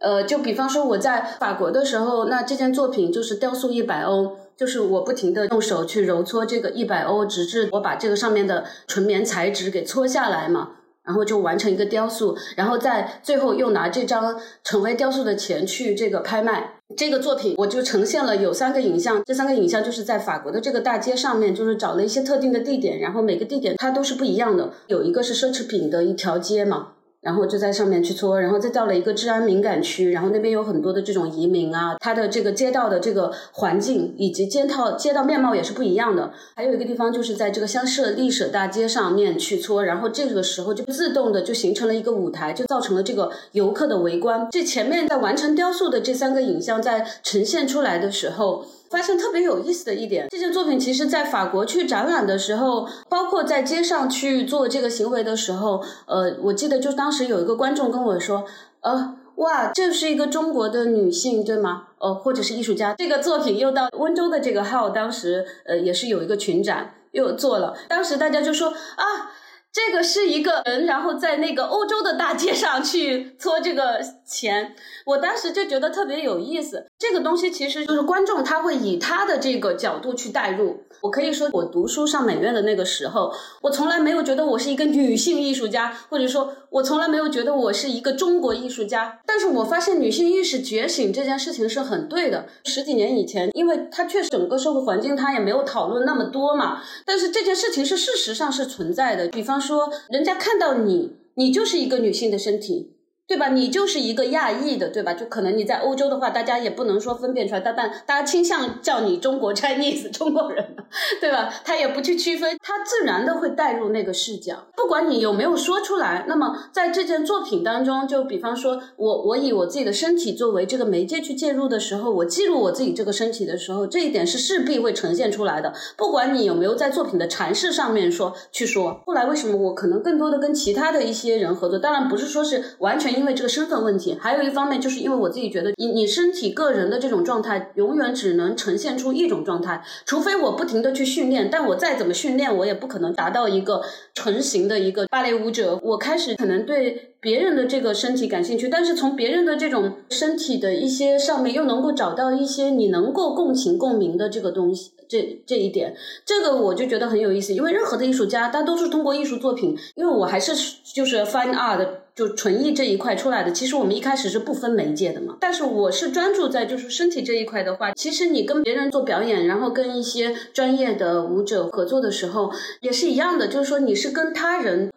[0.00, 10.70] 呃，就比方说我在法国的时候，那这件作品就是雕塑一百欧，就是我不停的用手去揉搓这个一百欧，直至我把这个上面的纯棉材质给搓下来嘛。
[11.04, 26.92] 然后就完成一个雕塑，然后在最后又拿这张成为雕塑的钱去这个拍卖这个作品，我就呈现了有三个影像，这三个影像就是在法国的这个大街上面，就是找了一些特定的地点，然后每个地点它都是不一样的，有一个是奢侈品的一条街嘛。
[27.22, 36.32] 然后就在上面去搓，然后再到了一个治安敏感区，然后那边有很多的这种移民啊，它的这个街道的这个环境以及街道街道面貌也是不一样的。
[36.56, 44.48] 还有一个地方就是在这个香舍丽舍大街上面去搓，然后这个时候就自动的就形成了一个舞台，就造成了这个游客的围观。
[44.50, 48.66] 这前面在完成雕塑的这三个影像在呈现出来的时候。
[48.92, 58.44] 发现特别有意思的一点，这件作品其实在法国去展览的时候，包括在街上去做这个行为的时候，呃，我记得就当时有一个观众跟我说，
[58.82, 61.84] 呃，哇，这是一个中国的女性，对吗？
[61.98, 69.32] 呃，或者是艺术家，这个作品又到温州的这个号，当时呃也是有一个群展又做了，当时大家就说啊。
[69.74, 76.86] 这个是一个人，然后在那个欧洲的大街上去搓这个钱，我当时就觉得特别有意思。
[76.98, 80.84] 这个东西其实就是观众他会以他的这个角度去代入。
[81.02, 89.20] 我可以说，我读书上美院的那个时候，我从来没有觉得我是一个女性艺术家，或者说，我从来没有觉得我是一个中国艺术家。
[89.26, 92.46] 但是我发现女性意识觉醒这件事情是很对的。
[92.64, 99.26] 十几年以前，因为它确实整个社会环境它也没有讨论那么多嘛，但是这件事情是事实上是存在的。
[99.28, 102.91] 比方说，人家看到你，你就是一个女性的身体。
[103.32, 103.48] 对吧？
[103.48, 105.14] 你就是一个亚裔的，对吧？
[105.14, 110.76] 就可能你在欧洲的话，大家也不能说分辨出来，但但大家倾向叫你中国 Chinese 中国人，
[111.18, 111.50] 对吧？
[111.64, 116.26] 他也不去区分，他自然的会带入那个视角，不管你有没有说出来。
[116.28, 125.72] 那么在这件作品当中，就比方说我我以我自己的身体作为这个媒介去介入的时候，我记录我自己这个身体的时候，这一点是势必会呈现出来的。
[125.96, 131.78] 不管你有没有在作品的阐释上面说去说，后来为什么我可能更多的跟其他的一些人合作？
[131.78, 143.80] 当然不是说是完全因为这个身份问题，还有一方面就是因为我自己觉得，你你身体个人的这种状态，永远只能呈现出一种状态，除非我不停的去训练，但我再怎么训练，我也不可能达到一个
[144.12, 145.78] 成型的一个芭蕾舞者。
[145.84, 154.90] 我开始可能对别人的这个身体感兴趣，但是从别人的这种身体的一些上面，又能够找到一些你能够共情共鸣的这个东西。
[155.08, 160.52] 这这一点，这个我就觉得很有意思，因为任何的艺术家，他都是通过艺术作品，因为我还是
[160.94, 163.52] 就是 fine art 就纯艺这一块出来的。
[163.52, 174.90] 其实我们一开始是不分媒介的嘛，但是我是专注在就是身体这一块的话，其实你跟别人做表演，然后跟一些专业的舞者合作的时候，也是一样的，就是说你是跟他人。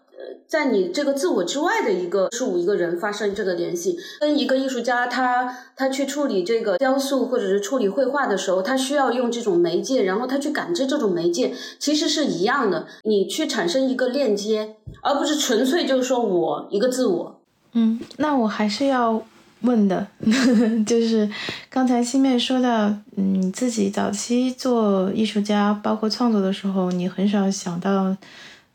[0.47, 12.85] 在你这个自我之外的一个事物、一个人发生这个联系，跟一个艺术家他他去处理这个雕塑或者是处理绘画的时候，他需要用这种媒介，然后他去感知这种媒介，其实是一样的。
[13.03, 17.41] 你去产生一个链接，而不是纯粹就是说我一个自我。
[17.73, 19.21] 嗯，那我还是要
[19.61, 20.07] 问的，
[20.85, 21.29] 就是
[21.69, 28.15] 刚才西面说到，嗯，自己早期做艺术家，包括创作的时候，你很少想到，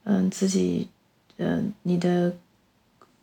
[0.04, 0.88] 嗯，自己。
[1.40, 2.36] 嗯，你的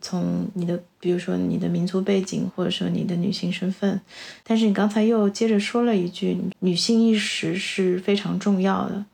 [0.01, 4.01] 从你的，比如说你的民族背景，或者说你的女性身份，
[4.43, 9.05] 但是你刚才又接着说了一句，女性意识是非常重要的。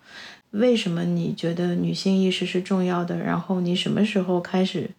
[0.52, 3.18] 为什么你觉得女性意识是重要的？
[3.18, 4.90] 然后你什么时候开始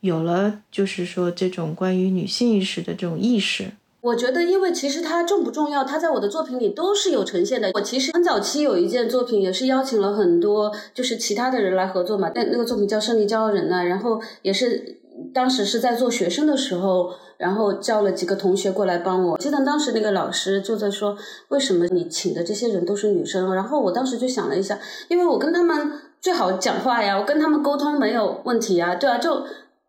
[0.00, 3.72] 有了，就是说这种关于女性意识的这种意识？
[4.06, 7.72] 我觉得，因为其实它重不重要，它在我的作品里都是有呈现的。
[7.74, 12.30] 我其实很早期有一件作品，也是邀请了很多就是其他的人来合作嘛。
[12.32, 15.00] 那那个作品叫《胜利骄傲人》呢，然后也是
[15.34, 19.36] 当时是在做学生的时候，然后叫了几个同学过来帮我。
[19.38, 23.52] 记得当时那个老师就在说，为什么你请的这些人都是女生？
[23.56, 25.90] 然后我当时就想了一下，因为我跟他们
[26.20, 29.42] 最好讲话呀，我跟他们沟通没有问题啊，对啊，就。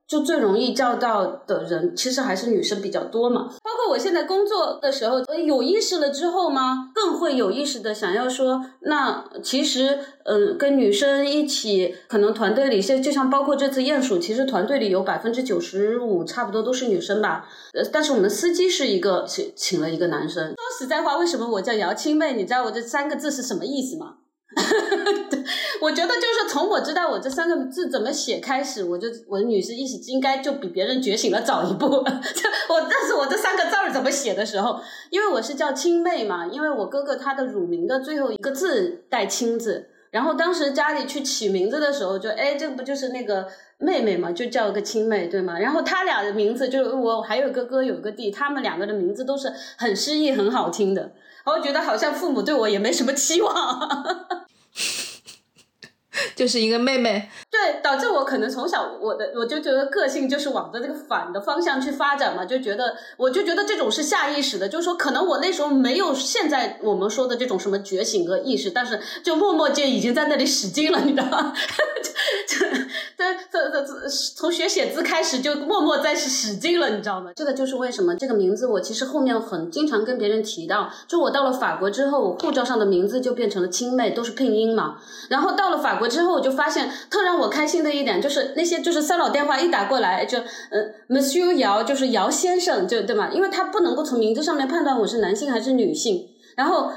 [0.07, 3.49] 就最容易叫到的人，其实还是女生比较多嘛。
[3.61, 6.91] 包括我现在工作的时候，有意识了之后吗？
[6.95, 17.45] 更会有意识的想要说，那其实，嗯，跟女生一起，可能团队里，现就像包括这次鼹鼠，其实团队里有百分之九十五差不多都是女生吧。
[17.73, 20.47] 呃，但是我们司机是一个请请了一个男生。
[20.47, 22.33] 说实在话，为什么我叫姚青妹？
[22.33, 24.15] 你知道我这三个字是什么意思吗？
[25.81, 31.87] 我觉得就是从我知道我这三个字怎么写开始，我就我的女士意识应该就比别人觉醒了早一步。
[31.87, 31.95] 就
[32.73, 45.57] 我但是我这三个字怎么写的时候，因为我是叫青妹嘛，因为我哥哥他的乳名的最后一个字带青字，然后当时家里去起名字的时候，就哎，这不就是那个妹妹嘛，就叫个青妹，对吗？
[45.57, 51.13] 然后他俩的名字就是我还有个哥有个弟，他们两个的名字都是很诗意很好听的。
[51.45, 53.55] 我觉得好像父母对我也没什么期望，
[56.35, 57.29] 就是一个妹妹。
[57.51, 71.53] 对，导致我可能从小我的我就觉得个性就是往着这个反的方向去发展嘛，就觉得我就觉得这种是下意识的，就是说可能我那时候没有现在我们说的这种什么觉醒和意识，但是就默默间已经在那里使劲了，你知道吗？
[72.47, 72.65] 就
[73.17, 77.31] 这，这这这从学写字开始就默默在使劲了，你知道吗？
[77.35, 84.97] 这个就是为什么这个名字我其实后面很经常跟别人提到，就我到了法国之后，我护照上的名字就变成了亲妹，都是拼音嘛。
[85.29, 93.29] 然后到了法国之后，我就发现特让我开心的一点就是那些就是骚扰电话一打过来就呃，Monsieur 姚就是姚先生，就对吗？
[93.33, 96.91] 因为他不能够从名字上面判断我是男性还是女性，然后。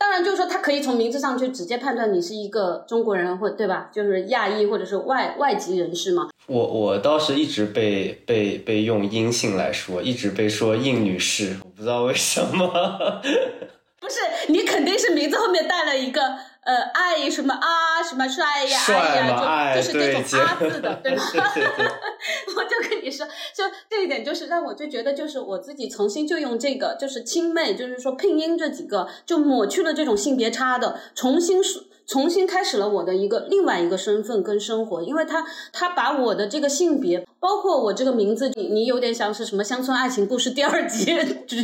[0.00, 3.90] 当然，就是说，他可以从名字上去直接判断你是一个中国人，或对吧？
[3.92, 6.30] 就是亚裔或者是外外籍人士嘛。
[6.46, 12.66] 我我倒是一直被被被用阴性来说，一直被说应女士，我不知道为什么。
[14.00, 16.20] 不是，你肯定是名字后面带了一个。
[16.62, 21.22] 呃，爱什么啊，什么帅呀，爱呀，就就是这种啊字的，对吧？
[22.56, 31.82] 我就跟你说，就这一点，就是让我就觉得，就是我自己重新就用这个，就是亲妹，就是说拼音这几个，就抹去了这种性别差的，重新说。
[32.06, 41.10] 重新开始了我的一个另外一个身份跟生活，因为他他把我的这个性别，包括我这个名字，你你有点像是什么乡村爱情故事第二集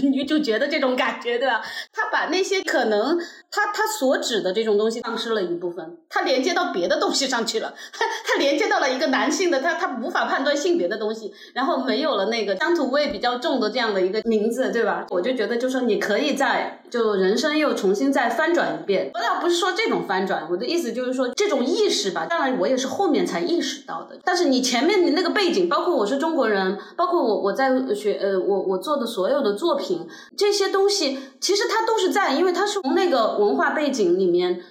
[0.02, 1.60] 女主角的这种感觉，对吧？
[1.92, 3.18] 他把那些可能
[3.50, 15.06] 他他所指的这种东西丧失了一部分，他连接到别的东西上去了，他 他连接到了一个男性的，他他无法判断性别的东西，然后没有了那个乡土味比较重的这样的一个名字，对吧？
[15.10, 20.48] 我就觉得，就说你可以在就人生又重新再翻转一遍，我倒不是说这种翻转。
[20.50, 24.18] 我的意思就是说，这种意识吧，当然我也是后面才意识到的。
[24.24, 34.62] 但是你前面的那个背景，包括我是中国人，包括我我在学呃，我我做的所有的作品，这些东西其实它都是在，因为它是从那个文化背景里面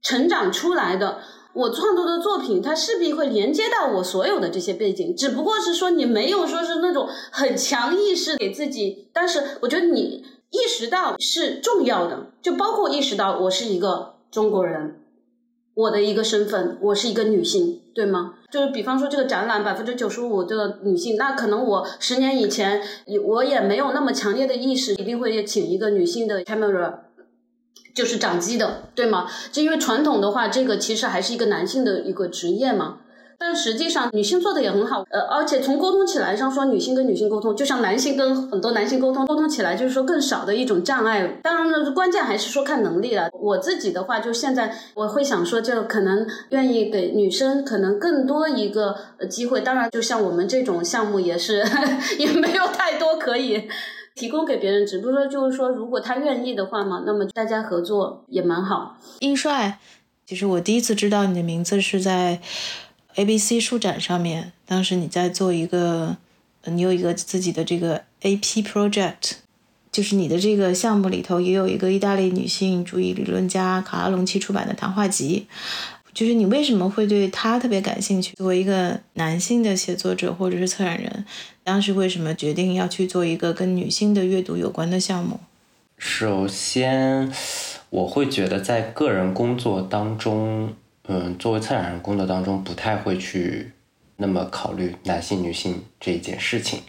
[0.00, 1.18] 成长出来的。
[1.54, 14.12] 我创作的作品，它势必会连接到我所有的这些背景，只不过是说你没有说是那种很强意识给自己，但是我觉得你意识到是重要的，就包括意识到我是一个。
[14.32, 14.98] 中国人，
[15.74, 18.36] 我的一个身份，我是一个女性，对吗？
[18.52, 22.82] 就是比方说这个展览百分之九十五的女性，那可能我十年以前，
[23.24, 26.96] 我也没有那么强烈的意识，一定会请一个女性的 camera，
[27.94, 29.26] 就是掌机的，对吗？
[29.50, 32.98] 就因为传统的话，这个其实还是一个男性的一个职业嘛。
[33.44, 41.40] 但实际上，女性做的也很好，呃，而且从沟通起来上说，女性跟女性沟通，就像男性跟很多男性沟通，沟通起来就是说更少的一种障碍。
[41.42, 43.28] 当然了，关键还是说看能力了。
[43.32, 48.96] 我自己的话，就现在我会想说，就可能愿意给女生可能更多一个
[49.28, 49.60] 机会。
[49.60, 51.64] 当然，就像我们这种项目也是
[52.20, 53.68] 也没有太多可以
[54.14, 58.96] 提供给别人，只不过就是说，如果他愿意的话嘛，那么大家合作也蛮好。
[59.18, 59.80] 英帅，
[60.24, 62.40] 其实我第一次知道你的名字是在。
[63.16, 66.16] A B C 书展上面，当时你在做一个，
[66.64, 69.32] 你有一个自己的这个 A P project，
[69.90, 75.46] 就是你的这个项目里头也有一个意大利女性主义理论家卡拉隆奇出版的谈话集，
[76.14, 78.34] 就是你为什么会对他特别感兴趣？
[78.36, 81.26] 作为一个男性的写作者或者是策展人，
[81.62, 85.38] 当时为什么决定要去做一个跟女性的阅读有关的项目？
[85.98, 87.30] 首先，
[87.90, 90.74] 我会觉得在个人工作当中。
[91.14, 93.70] 嗯，作为策展人工作当中，不太会去
[94.16, 96.80] 那么考虑男性、女性这一件事情。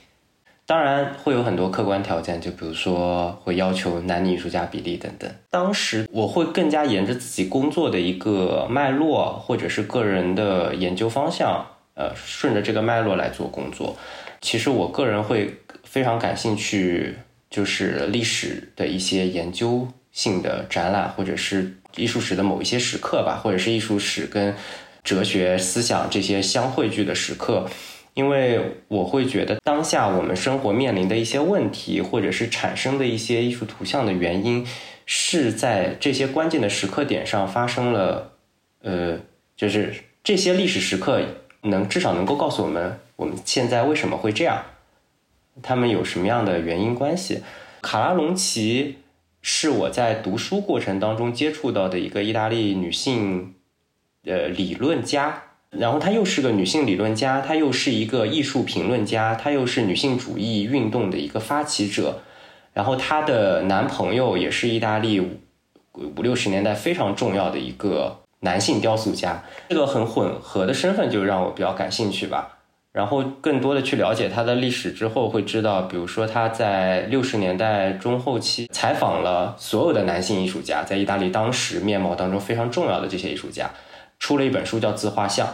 [0.65, 5.29] 当然会有很多客观条件，就比如说会要求男女艺术家比例等等。
[5.49, 13.97] 当时我会更加沿着自己工作的一个脉络，或者是个人的研究方向，呃，顺着这个脉络来做工作。
[14.39, 17.17] 其实我个人会非常感兴趣，
[17.49, 21.75] 就是历史的一些研究性的展览，或者是。
[21.95, 24.55] 艺术史的某一些时刻吧，或者是艺术史跟
[25.03, 27.67] 哲学思想这些相汇聚的时刻，
[28.13, 34.65] 因为我会觉得当下我们生活面临的一些问题，或者是产生的一些艺术图像的原因，
[35.05, 38.31] 是在这些关键的时刻点上发生了。
[38.81, 39.19] 呃，
[39.55, 41.21] 就是这些历史时刻
[41.61, 44.63] 能至少能够告诉我们，我们现在为什么会这样，
[45.61, 47.43] 他们有什么样的原因关系？
[47.81, 48.97] 卡拉隆奇。
[49.45, 53.53] 是我在读书过程当中接触到的一个意大利女性，
[54.23, 55.43] 呃，理论家。
[55.69, 62.21] 然后她又是个女性理论家，她又是一个艺术评论家，她又是女性主义运动的一个发起者。
[62.73, 65.19] 然后她的男朋友也是意大利
[65.91, 69.43] 五六十年代非常重要的一个男性雕塑家。
[69.67, 72.52] 这个很混合的身份就让我比较感兴趣吧。
[72.93, 83.71] 然后更多的去了解他的历史之后，会知道，比如说他在六十年代中后期采访了所有的男性艺术家，在意大利当时面貌当中非常重要的这些艺术家，
[84.19, 85.47] 出了一本书叫《自画像》。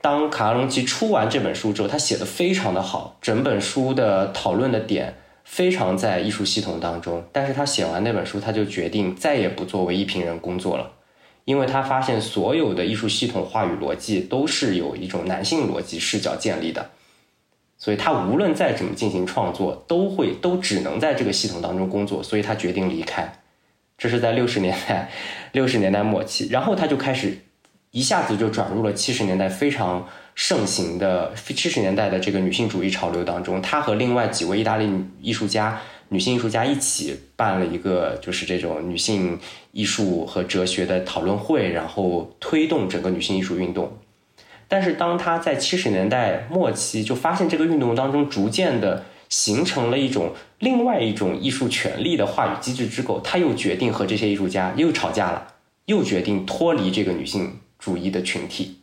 [0.00, 7.24] 当卡拉隆奇出完这本书之后，他写的非常的好，整本书的讨论的点非常在艺术系统当中。
[7.30, 10.92] 但是他写完那本书，他就决定再也不作为一评人工作了，
[11.46, 16.90] 因为他发现所有的艺术系统话语逻辑都是有一种男性逻辑视角建立的，
[17.78, 23.32] 所以他无论再怎么进行创作，都会都只能在这个系统当中工作，所以他决定离开。
[23.96, 25.08] 这是在六十年代，
[25.52, 27.38] 六十年代末期，然后他就开始
[27.92, 33.62] 一下子就转入了七十年代非常盛行的七十年代的这个女性主义潮流当中。
[33.62, 34.90] 他和另外几位意大利
[35.22, 35.80] 艺术家。
[36.08, 39.38] 女性艺术家一起办了一个，就是这种女性
[39.72, 43.92] 艺术和哲学的讨论会，然后推动整个女性艺术运动。
[44.68, 55.54] 但是，当他在七十年代末期就发现这个运动当中逐渐的形成了一种另外一种艺术权利的话语机制之后，他又决定和这些艺术家又吵架了，
[55.86, 58.78] 又决定脱离这个女性主义的群体。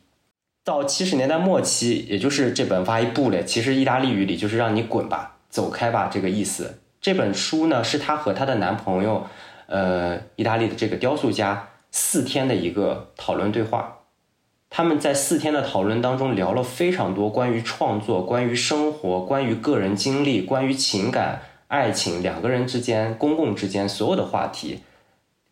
[0.66, 6.80] 到七十年代末期，也就是这本发一部嘞，其实意大利语里就是让你滚吧，走开吧这个意思。
[7.04, 9.28] 这本书呢，是她和她的男朋友，
[9.68, 13.98] 呃，意大利的这个雕塑家四天的一个讨论对话。
[14.70, 24.80] 他们在四天的讨论当中聊了非常多关于创作、关于生活、关于个人经历、关于情感、爱情、两个人之间、公共之间所有的话题。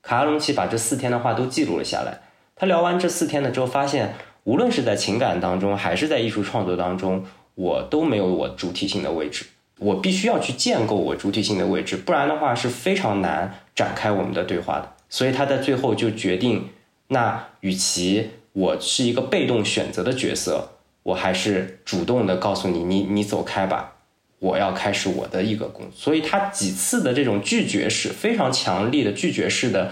[0.01, 2.21] 卡拉隆奇把这四天的话都记录了下来。
[2.55, 4.13] 他聊完这四天的之后，发现
[4.45, 7.25] 无论是在情感当中，还是在艺术创作当中，
[7.55, 9.45] 我都没有我主体性的位置。
[9.81, 14.93] 我必须要去建构我主体性的位置，不然的话是非常难展开我们的对话的。
[15.09, 16.69] 所以他在最后就决定，
[17.07, 20.69] 那与其我是一个被动选择的角色，
[21.01, 23.95] 我还是主动的告诉你，你你走开吧，
[24.37, 25.91] 我要开始我的一个工作。
[25.95, 29.89] 所以他几次的这种拒绝式，非常强力的拒绝式的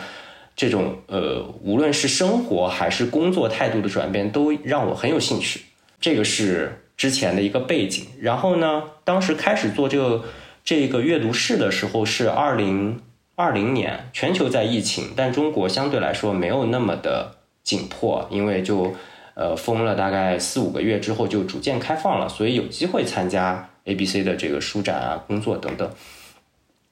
[0.55, 5.61] 这种呃，无论是生活还是工作态度的转变，都让我很有兴趣。
[5.99, 6.83] 这个是。
[6.99, 10.25] 之前的一个背景，然后呢，当时开始做这个
[10.65, 13.01] 这个阅读室的时候是二零
[13.35, 18.93] 二零年，全球在疫情，但中国相对来说没有那么的紧迫，因为就
[19.33, 25.89] 呃封了大概四五个月之后就逐渐开放了，所以有机会参加 A B C 的这个书展啊、工作等等。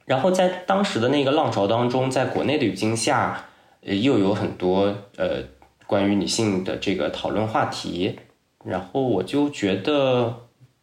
[0.06, 3.44] 然后在当时的那个浪潮当中，在国内的语境下，
[3.86, 5.44] 呃，又有很多呃
[5.86, 8.18] 关于女性的这个讨论话题。
[8.66, 10.42] 然后我就觉得，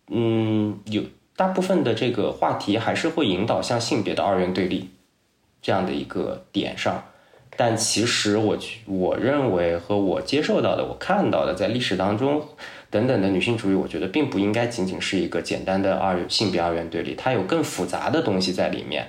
[0.08, 1.02] 嗯，有
[1.36, 4.90] 大部分的这个话题还是会引导向性别的二元对立
[5.60, 7.04] 这样的一个点上，
[7.56, 8.56] 但其实我
[8.86, 12.42] 我认为和我接受到的、我看到的，在历史当中
[12.88, 19.08] 等等的女性主义，我觉得并不应该仅仅是一个简单的二性别二元对立，它有更复杂的东西在里面。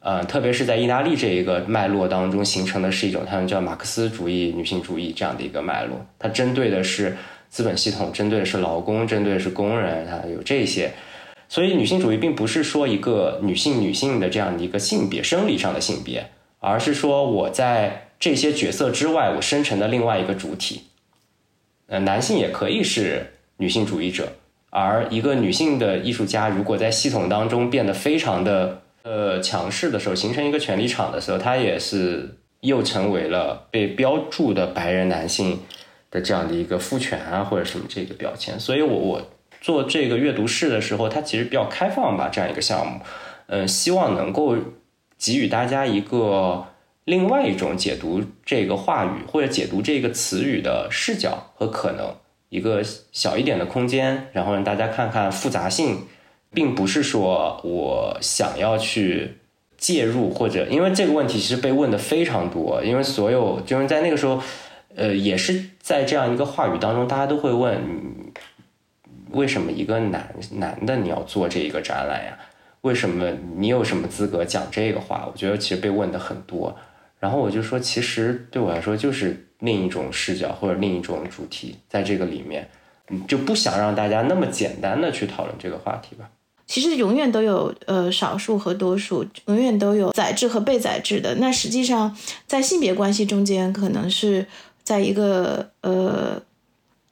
[0.00, 7.16] 呃，特别是在意大利这一个脉络当中形成的是一种他们叫马克思主义女性主义这样的一个脉络，它针对的是。
[7.52, 10.90] 资本系统针对的是劳工，针对的是工人，它有这些，
[11.50, 16.30] 所以女性主义并不是说一个女性女性的这样的一个性别生理上的性别，
[16.60, 20.84] 而是说我在这些角色之外，我生成的另外一个主体。
[21.88, 24.32] 呃，男性也可以是女性主义者，
[24.70, 35.58] 而一个女性的艺术家如果在系统当中变得非常的呃强势的时候，形成一个权力场的时候，她也是又成为了被标注的白人男性。
[36.12, 39.22] 的这样的一个父权啊，或者什么这个标签，所以我我
[39.62, 43.00] 做这个阅读室的时候，它其实比较开放吧，这样一个项目，
[43.46, 44.54] 嗯，希望能够
[45.16, 46.66] 给予大家一个
[47.06, 52.14] 另外一种解读这个话语或者解读这个词语的视角和可能，
[52.50, 56.02] 一个小一点的空间，然后让大家看看复杂性，
[56.52, 59.38] 并不是说我想要去
[59.78, 64.42] 介入或者，因为这个问题其实被问的非常多，因为所有就是在那个时候。
[64.94, 67.80] 呃，也是在这样一个话语当中，大家都会问，
[69.30, 72.38] 为什么一个男男的你要做这一个展览呀？
[72.82, 75.26] 为什么你有什么资格讲这个话？
[75.30, 76.76] 我觉得其实被问的很多，
[77.18, 82.68] 然后我就说，其实对我来说就是另一种视角或者另一种主题，在这个里面，
[83.28, 86.28] 就不想让大家那么简单的去讨论这个话题吧。
[86.66, 91.36] 其实永远都有呃少数和多数，永远都有宰制和被宰制的。
[91.36, 92.16] 那实际上
[92.46, 94.46] 在性别关系中间，可能是。
[94.92, 96.42] 在一个呃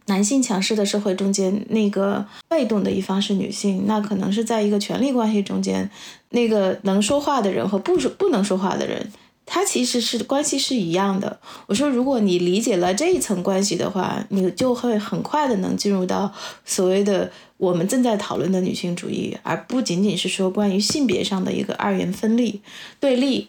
[0.05, 5.91] 男性强势的社会中间，那个被动的一方是女性，那可能是在一个权力关系中间，
[6.28, 9.11] 那个能说话的人和不说不能说话的人，
[9.47, 11.41] 他其实是关系是一样的。
[11.68, 16.31] 我说，如果你理解了这一层关系的话，你就会很快的能进入到
[16.66, 22.61] 所谓的我们正在讨论的女性主义，而不仅仅是说关于性别上的一个二元分立
[23.01, 23.49] 对立。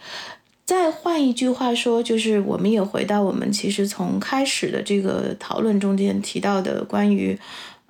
[0.66, 7.38] 再换一句话说，就是我们也回到我们其实从开始的这个讨论中间提到的关于，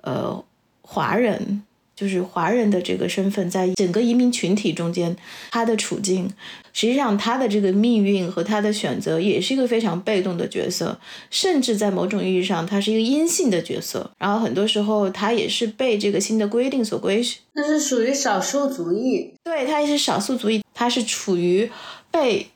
[0.00, 0.44] 呃，
[0.80, 1.62] 华人
[1.94, 5.16] 就是华人的这个身份，在整个移民群体中间，
[5.52, 6.28] 他的处境，
[6.72, 10.98] 实际上他的这个命运和他的选择，也是一个非常被动的角色，
[11.30, 14.10] 甚至在某种意义上，他是一个阴性的角色。
[14.18, 17.40] 然后很多时候，他也是被这个新的规定所规训。
[17.52, 21.70] 那是属于少数族裔，对他也是少数族裔，他是处于
[22.10, 22.48] 被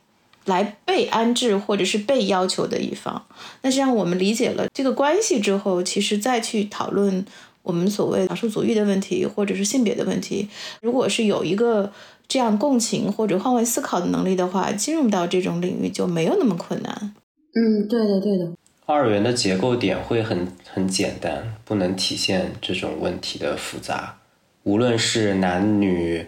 [0.47, 3.23] 来被安置或者是被要求的一方。
[3.61, 7.23] 那实际上我们理解了这个关系之后，其实再去讨论。
[7.63, 10.47] 我们所谓少数族裔的问题，或者是性别的问题，
[10.81, 11.91] 如果是有一个
[12.25, 17.13] 这样共情或者换位思考的能力的话，进入到这种领域就没有那么困难。
[17.55, 18.49] 嗯，对的，对的。
[18.85, 24.17] 二元的结构点会很很简单，不能体现这种问题的复杂。
[24.63, 26.25] 无论是男女、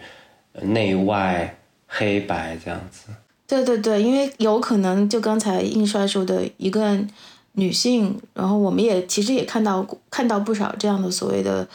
[0.60, 1.56] 内外、
[1.86, 3.06] 黑白这样子。
[3.50, 6.98] 对对对，因为有可能就刚才印帅说的一个。
[7.54, 11.66] 女性，然后我们也其实也看到看到不少这样的所谓的，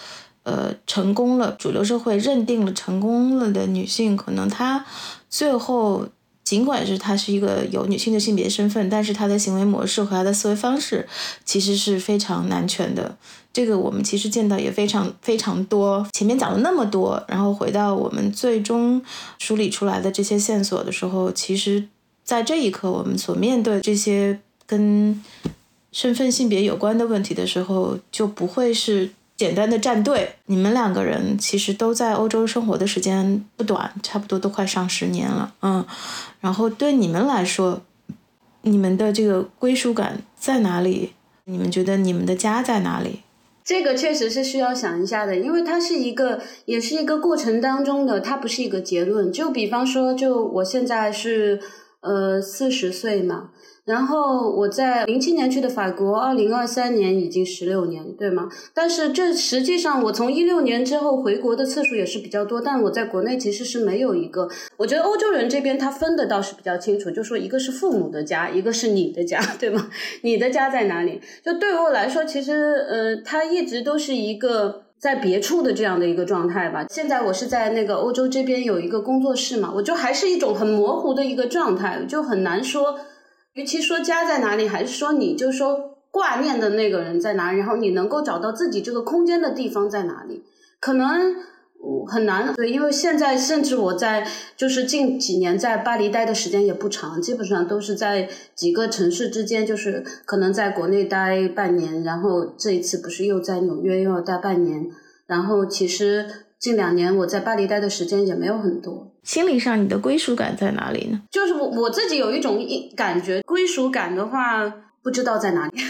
[0.43, 4.85] 呃，成功了，主流社会认定了成功了的女性，可能她
[5.29, 6.07] 最后
[6.45, 11.05] 尽管是她是一个有女性的性别身份，但是她的行为模式和她的思维方式
[11.43, 13.17] 其实是非常男权的。
[13.55, 16.05] 这个我们其实见到也非常非常多。
[16.11, 19.01] 前面讲了那么多，然后回到我们最终
[19.39, 21.87] 梳理出来的这些线索的时候，其实
[22.25, 25.23] 在这一刻我们所面对这些跟。
[25.91, 30.35] 身份性别有关的问题的时候，就不会是简单的站队。
[30.47, 35.85] 你们两个人其实都在欧洲生活的时间不短，差不多都快上十年了，嗯。
[36.41, 37.81] 然后对你们来说，
[38.63, 41.13] 你们的这个归属感在哪里？
[41.45, 43.21] 你们觉得你们的家在哪里？
[43.65, 49.31] 这个确实是需要想一下的，因为它是一个，也是一个过程当中的，它不是一个结论。
[49.31, 51.59] 就比方说，就我现在是
[52.05, 53.49] 呃四十岁嘛。
[53.85, 58.49] 然后我在零七年去的法国，二零二三年已经十六年，对吗？
[58.73, 64.49] 但是这实际上我从一六年之后回国的次数也是比较多，但我在国内其实是没有一个。
[64.77, 69.91] 我觉得欧洲人这边他分的倒是比较清楚，就说一个是父母的家，一个是你的家，对吗？
[70.23, 71.21] 你的家在哪里？
[71.43, 72.53] 就对于我来说，其实
[72.89, 76.85] 呃，他一直都是一个在别处的这样的一个状态吧。
[76.89, 82.99] 现在我是在那个欧洲这边有一个工作室嘛，我就还是一种很模糊的一个状态，就很难说。
[83.53, 90.43] 与其说家在哪里，还是说你就说挂念的那个人在哪，然后你能够找到自己这个空间的地方在哪里，
[90.79, 91.35] 可能
[92.07, 92.53] 很难。
[92.55, 94.25] 对，因为现在甚至我在
[94.55, 104.87] 就是近几年在巴黎待的时间也不长，基本上都是在几个城市之间，就是可能在国内待半年，然后这一次不是又在纽约又要待半年，
[105.27, 106.25] 然后其实
[106.59, 109.11] 近两年我在巴黎待的时间也没有很多。
[109.23, 111.21] 心理上，你的归属感在哪里呢？
[111.31, 112.59] 就是我我自己有一种
[112.95, 114.71] 感觉，归属感的话，
[115.01, 115.71] 不知道在哪里。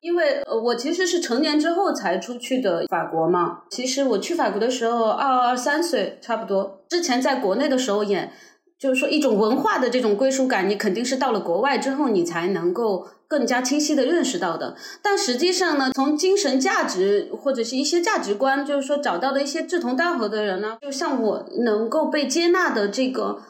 [0.00, 3.60] 因为呃我其实是成年之后才出去的法国嘛。
[3.70, 6.84] 其实我去法国的时候，二二三岁差不多。
[6.88, 8.30] 之前在国内的时候，也
[8.78, 13.06] 就是说一种文化的这种归属感，你肯定是到了国外之后，你才能够。
[13.30, 23.40] 更加清晰的认识到的，但实际上呢，从精神价值或者是一些价值观，就是说找到的一些志同道合的人呢，就像我能够被接纳的这个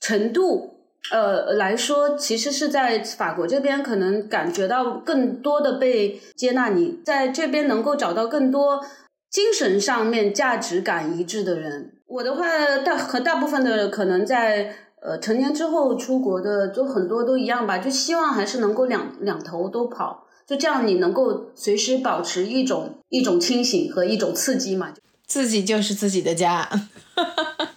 [0.00, 0.71] 程度，
[1.10, 6.68] 呃来说，其实是在法国这边可能感觉到更多的被接纳。
[6.68, 8.84] 你在这边能够找到更多
[9.30, 11.92] 精神上面价值感一致的人。
[12.06, 12.46] 我的话，
[12.84, 14.76] 大和大部分的可能在。
[15.04, 24.94] 呃，成年之后出国的就很多都一样吧，就希望还是能够两两头都跑，就这样你能够随时保持一种一种清醒和一种刺激嘛。
[25.26, 26.70] 自己就是自己的家，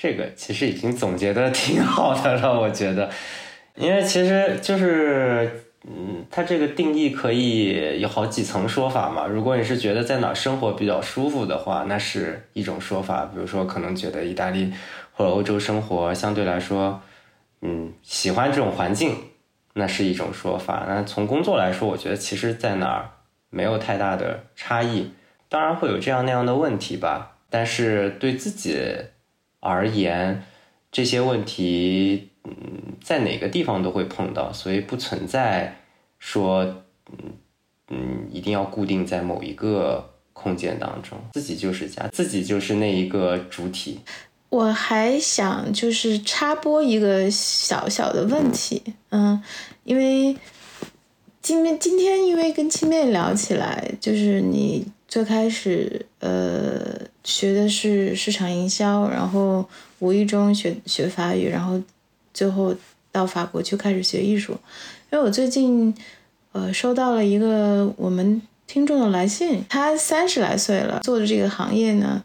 [0.00, 3.10] 这个其实已经总结的挺好的了，我觉得，
[3.76, 9.26] 因为其实就是，嗯，它这个定义可以有好几层说法嘛。
[9.26, 14.72] 如果你是觉得在哪儿生活比较舒服的话，那是一种说法，比如说可能觉得意大利。
[15.12, 16.98] 或者欧洲生活相对来说，
[17.60, 19.14] 嗯，喜欢这种环境，
[19.74, 20.86] 那是一种说法。
[20.88, 23.10] 那从工作来说，我觉得其实在哪儿
[23.50, 25.12] 没有太大的差异。
[25.50, 28.78] 当然会有这样那样的问题吧，但是对自己
[29.60, 30.42] 而言，
[30.90, 32.52] 这些问题，嗯，
[33.02, 35.76] 在哪个地方都会碰到，所以不存在
[36.18, 36.64] 说，
[37.12, 37.18] 嗯
[37.88, 41.18] 嗯，一定要固定在某一个空间当中。
[41.32, 44.00] 自己就是家，自己就是那一个主体。
[44.48, 49.40] 我还想就是插播一个小小的问题，嗯，
[49.84, 50.36] 因为
[51.40, 59.68] 今天今天因为跟青妹聊起来，就是你最开始呃学的是市场营销，然后
[59.98, 61.80] 无意中学学法语，然后
[62.32, 62.74] 最后
[63.12, 64.52] 到法国去开始学艺术。
[65.10, 65.94] 因为我最近
[66.52, 72.22] 呃收到了一个我们听众的来信，他三十来岁了，做的这个行业呢，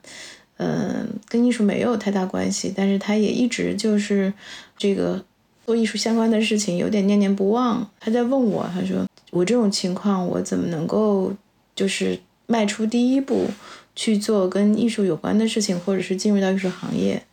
[0.58, 4.32] 嗯，跟艺术没有太大关系，但是他也一直就是
[4.78, 5.24] 这个
[5.66, 7.90] 做艺术相关的事情有点念念不忘。
[8.00, 11.34] 他在问我，他说我这种情况，我怎么能够
[11.76, 13.48] 就是迈出第一步
[13.96, 17.24] 去做跟艺术有关的事情，或者是进入到艺术行业？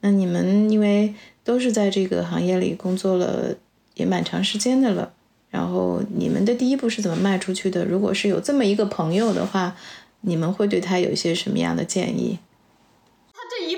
[0.00, 3.54] 那你们因为都是在这个行业里工作了
[3.94, 5.12] 也蛮长时间的了。
[5.50, 7.84] 然后你们的第一步是怎么迈出去的？
[7.84, 9.74] 如果是有这么一个朋友的话，
[10.20, 12.38] 你们会对他有一些什么样的建议？
[13.32, 13.76] 他这一，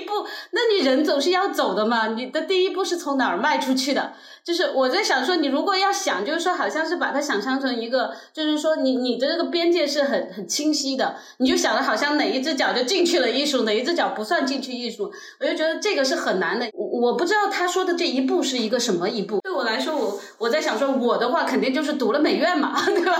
[0.59, 2.07] 那你人总是要走的嘛？
[2.07, 4.11] 你的第一步是从哪儿迈出去的？
[4.43, 16.69] 就是我在想说，你如果要想，就是说，好像是把它想象成一个，就是说，你你的这个边界是很很清晰的，你就想着好像哪一只脚就进去了艺术，哪一只脚不算进去艺术，我就觉得这个是很难的。
[16.73, 19.39] 我我不知道他说的这一步是一个什么一步。
[19.39, 23.15] 对我来说，我我在想说，我的话肯定就是读了美院嘛， 对吧？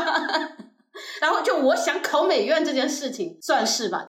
[1.21, 4.07] 然后就我想考美院这件事情，算是吧。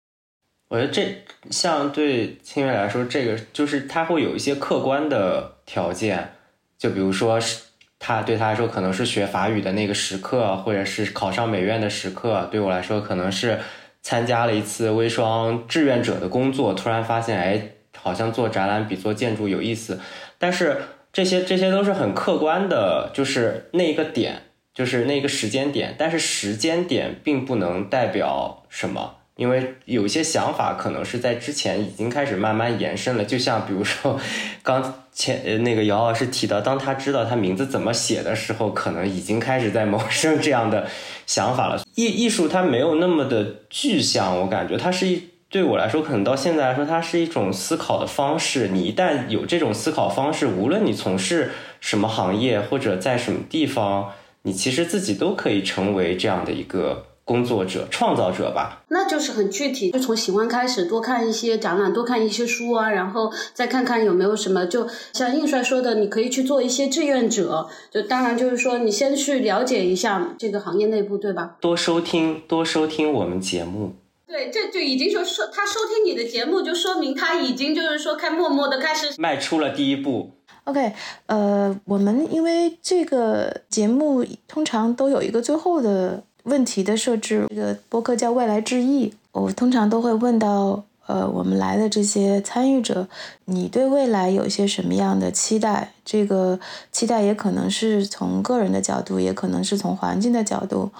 [0.73, 1.15] 我觉得这
[1.51, 6.31] 像对清月来说，这个就是他会有一些客观的条件。
[6.79, 7.61] 就比如说，是
[7.99, 12.49] 他对他来说可能是学法语的那个时刻，或者是考上美院的时刻。
[12.51, 13.59] 对我来说，可能是
[14.01, 17.61] 参加了一次微双志愿者的工作，突然发现，哎，
[17.95, 19.99] 好像做展览比做建筑有意思。
[20.39, 24.41] 但是这些这些都是很客观的，就是那一个点，
[24.73, 25.93] 就是那个时间点。
[25.99, 29.17] 但是时间点并不能代表什么。
[29.35, 34.19] 因为有些想法可能是在之前已经开始慢慢延伸了，就像比如说，
[34.61, 40.87] 刚前呃那个姚老师提到，当他知道他名字怎么写的时候，可能已经开始在萌生这样的
[41.25, 41.81] 想法了。
[41.95, 48.67] 艺艺术它没有那么的具象，我感觉它是一对我来说，可能到现在来说，它是一种思考的方式。
[48.67, 54.11] 你一旦有这种思考方式，无论你从事什么行业或者在什么地方，
[54.43, 57.07] 你其实自己都可以成为这样的一个。
[57.25, 67.69] 工作者、创造者吧，那就是很具体，就从喜欢开始，多看一些展览，多看一些书啊，然后再看看有没有什么，就像应帅说的，你可以去做一些志愿者。
[67.89, 71.55] 就当然就是说，你先去了解一下这个行业内部，对吧？
[71.61, 73.93] 多收听，多收听我们节目。
[74.27, 80.31] 对，这就已经说说他收听你的节目，就说明他已经就是说开默默的开始迈出了第一步。
[80.65, 80.91] OK，
[81.27, 86.21] 呃，我们因为这个节目通常都有一个最后的。
[86.43, 89.13] 问题的设置，这个播客叫未来之翼。
[89.31, 93.07] 我通常都会问到，呃，我们来的这些参与者，
[93.45, 95.93] 你对未来有些什么样的期待？
[96.05, 96.59] 这个
[96.91, 100.91] 期待也可能是从个人的角度，也可能是从环境的角度。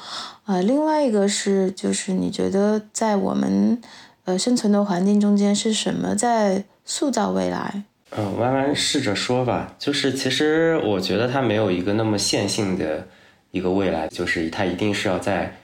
[0.46, 3.80] 呃，另外一个是，就是你觉得在我们
[4.26, 7.84] 呃生存的环境中间，是什么在塑造未来？
[8.18, 9.76] 嗯，慢慢试着说吧。
[9.78, 13.08] 就是其实我觉得它没有一个那么线性的。
[13.54, 15.56] 一个未来，就是它一定是要在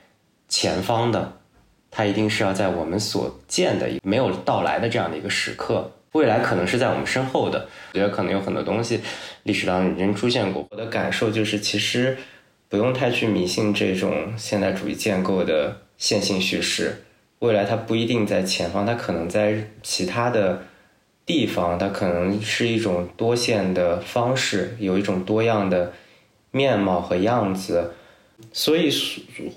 [0.48, 1.34] 前方的，
[1.90, 5.92] 它一定是要在我们所见的没有到来的这样的一个时刻。
[6.12, 9.02] 未来可能是在我们身后的，我觉得可能有很多东西
[9.42, 10.68] 历史当中已经出现过。
[10.70, 12.16] 我的感受就是，其实
[12.68, 17.04] 不用太去迷信这种现代主义建构的线性叙事。
[17.40, 20.62] 未来它不一定在前方，它可能在其他的
[21.26, 25.92] 地方，它可能是一种多线的方式，有一种多样的。
[26.52, 27.91] 面貌和样子，
[28.52, 28.89] 所以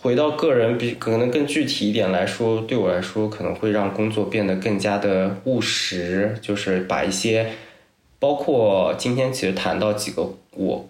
[0.00, 7.52] 回到个人比可能更具体一点来说，对我来说可能会让工作变得更加的务实，就是把一些
[8.18, 10.88] 包括今天其实谈到几个我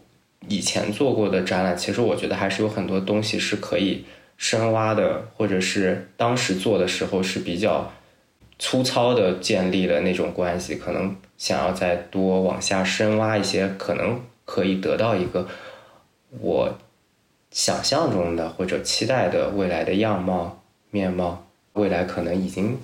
[0.49, 4.05] 以前做过的展览，其实我觉得还是有很多东西是可以
[4.37, 7.93] 深挖的，或者是当时做的时候是比较
[8.59, 15.47] 粗糙的建立了那种关系，可能想要再多往下深挖一些，可能可以得到一个。
[16.41, 16.79] 我
[17.51, 22.79] 想象中的或者期待的未来的样貌面貌，未来可能已经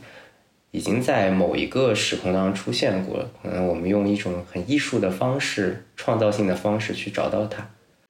[0.70, 3.30] 已经在某一个时空当中出现过了。
[3.42, 7.66] 可能我们用一种很艺术的方式、创造性的方式去找到它。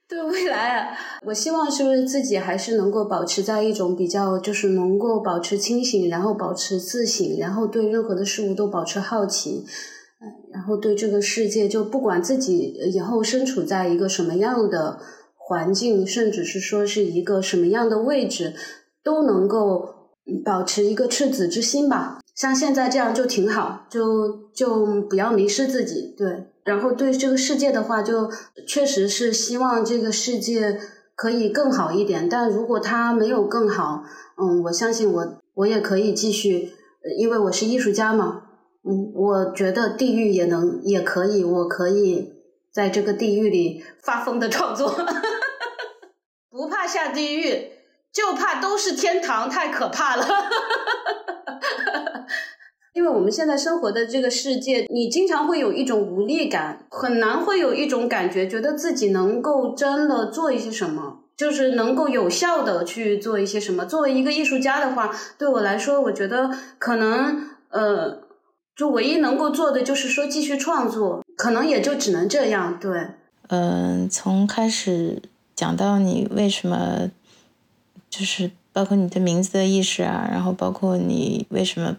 [0.09, 9.64] 对未来，我希望是不是自己还是能够保持在一种比较，就是能够保持清醒，然后保持自省，然后对任何的事物都保持好奇，
[10.53, 14.99] 然后对这个世界，就不管自己以后身处在一个什么样的。
[15.49, 18.53] 环境，甚至是说是一个什么样的位置，
[19.03, 19.94] 都能够
[20.44, 22.20] 保持一个赤子之心吧。
[22.34, 26.14] 像现在这样就挺好，就就不要迷失自己。
[26.18, 28.30] 对，然后对这个世界的话，就
[28.66, 30.78] 确实是希望这个世界
[31.16, 32.28] 可以更好一点。
[32.28, 34.05] 但如果它没有更好，
[34.36, 36.72] 嗯，我相信我我也可以继续，
[37.16, 38.42] 因为我是艺术家嘛。
[38.84, 42.34] 嗯，我觉得地狱也能也可以，我可以
[42.70, 44.94] 在这个地狱里发疯的创作。
[46.59, 47.70] 不怕下地狱，
[48.12, 50.26] 就怕都是天堂，太可怕了。
[52.94, 63.86] 因为我们现在生活的这个世界，你经常会有一种无力感，很难会有一种感觉，觉得自己能够真的做一些什么，就是能够有效的去做一些什么。
[63.86, 66.50] 作为一个艺术家的话，对我来说，我觉得
[66.80, 68.18] 可能呃，
[68.74, 72.76] 就唯一能够做的就是说继续创作，可能也就只能这样。
[72.80, 73.11] 对，
[73.46, 75.22] 嗯，从开始
[75.59, 77.11] 讲到你为什么，
[78.09, 81.96] 就是包括你的名字的意识啊，然后包括你为什么。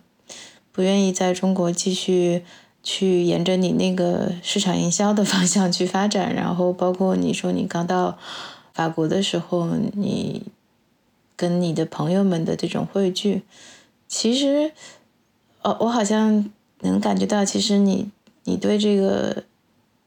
[0.71, 2.45] 不愿意在中国继续
[2.81, 8.17] 去沿着你那个市场营销的 方向去发展，然后包括你说你刚到
[8.73, 10.43] 法国的时候，你
[11.35, 13.41] 跟你的朋友们的这种汇聚，
[14.07, 14.71] 其实，
[15.63, 16.49] 哦，我好像
[16.79, 18.09] 能感觉到，其实你
[18.45, 19.43] 你对这个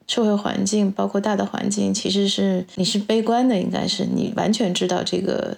[0.07, 5.57] 社会环境，包括大的环境，其实是你是悲观的，应该是你完全知道这个。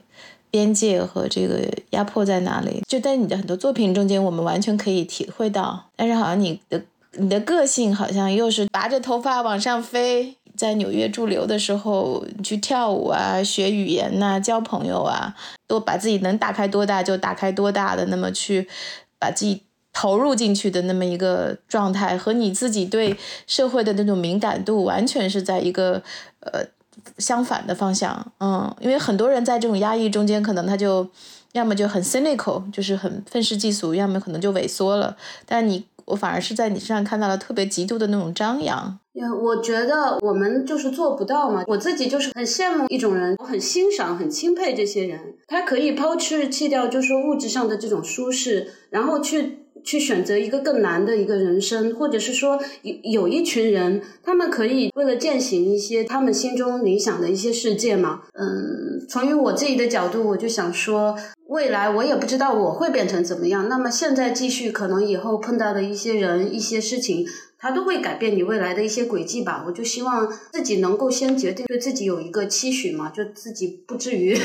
[0.51, 2.81] 边界和这个压迫在哪里？
[2.87, 5.87] 就在你的很多作品中间，我们完全可以体会到。
[5.97, 6.81] 但是好像你的
[7.17, 15.35] 你的个性好像又是拔着头发往上飞，在纽约驻留的时候去跳舞啊、学语言呐、交朋友啊，
[15.67, 18.65] 都把自己能打开多大就打开多大的，那么去
[19.19, 19.61] 把自己
[19.95, 23.17] 投入进去的那么一个状态，和你自己对
[23.47, 26.03] 社会的那种敏感度，完全是在一个
[26.41, 26.63] 呃。
[27.19, 31.07] 相反的方向，嗯，因为很多人在这种压抑中间，可能他就
[31.51, 35.15] 要么就很 cynical，就是很愤世嫉俗，要么可能就萎缩了。
[35.45, 38.97] 但你，我反而是在你身上看到了特别极度的那种张扬。
[39.43, 41.63] 我觉得我们就是做不到嘛。
[41.67, 49.64] 我自己就是很羡慕一种人，我很欣赏、很钦佩这些人，他可以抛弃弃掉就是物质上的这种舒适，然后去。
[49.85, 58.23] 去选择一个更难的一个人生，或者是说有有一群人，他们可以为了践行一些他们心中理想的一些世界嘛。
[58.33, 61.15] 嗯，从于我自己的角度，我就想说，
[61.47, 63.69] 未来我也不知道我会变成怎么样。
[63.69, 67.25] 那么现在继续，可能以后碰到的一些人、一些事情。
[67.65, 69.63] 它都会改变你未来的一些轨迹吧。
[69.65, 74.37] 我就希望自己能够先决定对自己有一个期许嘛，就自己不至于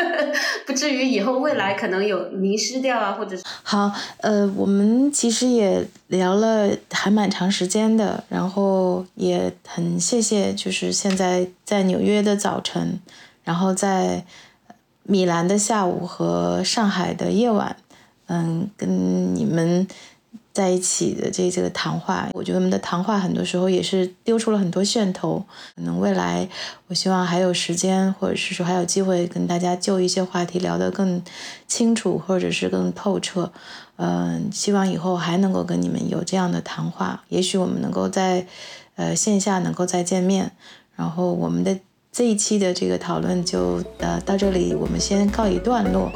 [0.66, 13.00] 不至于以后未来可能有迷失掉啊，或者是好呃，我们其实也聊了还蛮长时间的，然后也很谢谢，就是现在在纽约的早晨，
[13.44, 14.26] 然后在
[15.04, 17.74] 米兰的下午和上海的夜晚，
[18.26, 19.88] 嗯，跟你们。
[20.58, 25.40] 在一起的这这个谈话，我觉得我们的谈话很多时候也是丢出了很多线头。
[25.76, 26.48] 可能未来，
[26.88, 31.22] 我希望还有时间，或者是说还有机会跟大家就一些话题聊得更
[31.68, 33.52] 清楚，或者是更透彻。
[33.98, 37.22] 嗯，希望以后还能够跟你们有这样的谈话。
[37.28, 38.44] 也许我们能够在
[38.96, 40.50] 呃线下能够再见面。
[40.96, 41.78] 然后我们的
[42.18, 46.10] 这一期的这个讨论就呃到这里，我们先告一段落。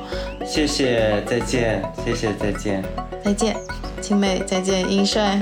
[0.44, 1.80] 谢谢，再见。
[2.05, 2.84] 谢谢，再见。
[3.24, 3.57] 再见。
[4.00, 5.40] 青妹，再见，英帅。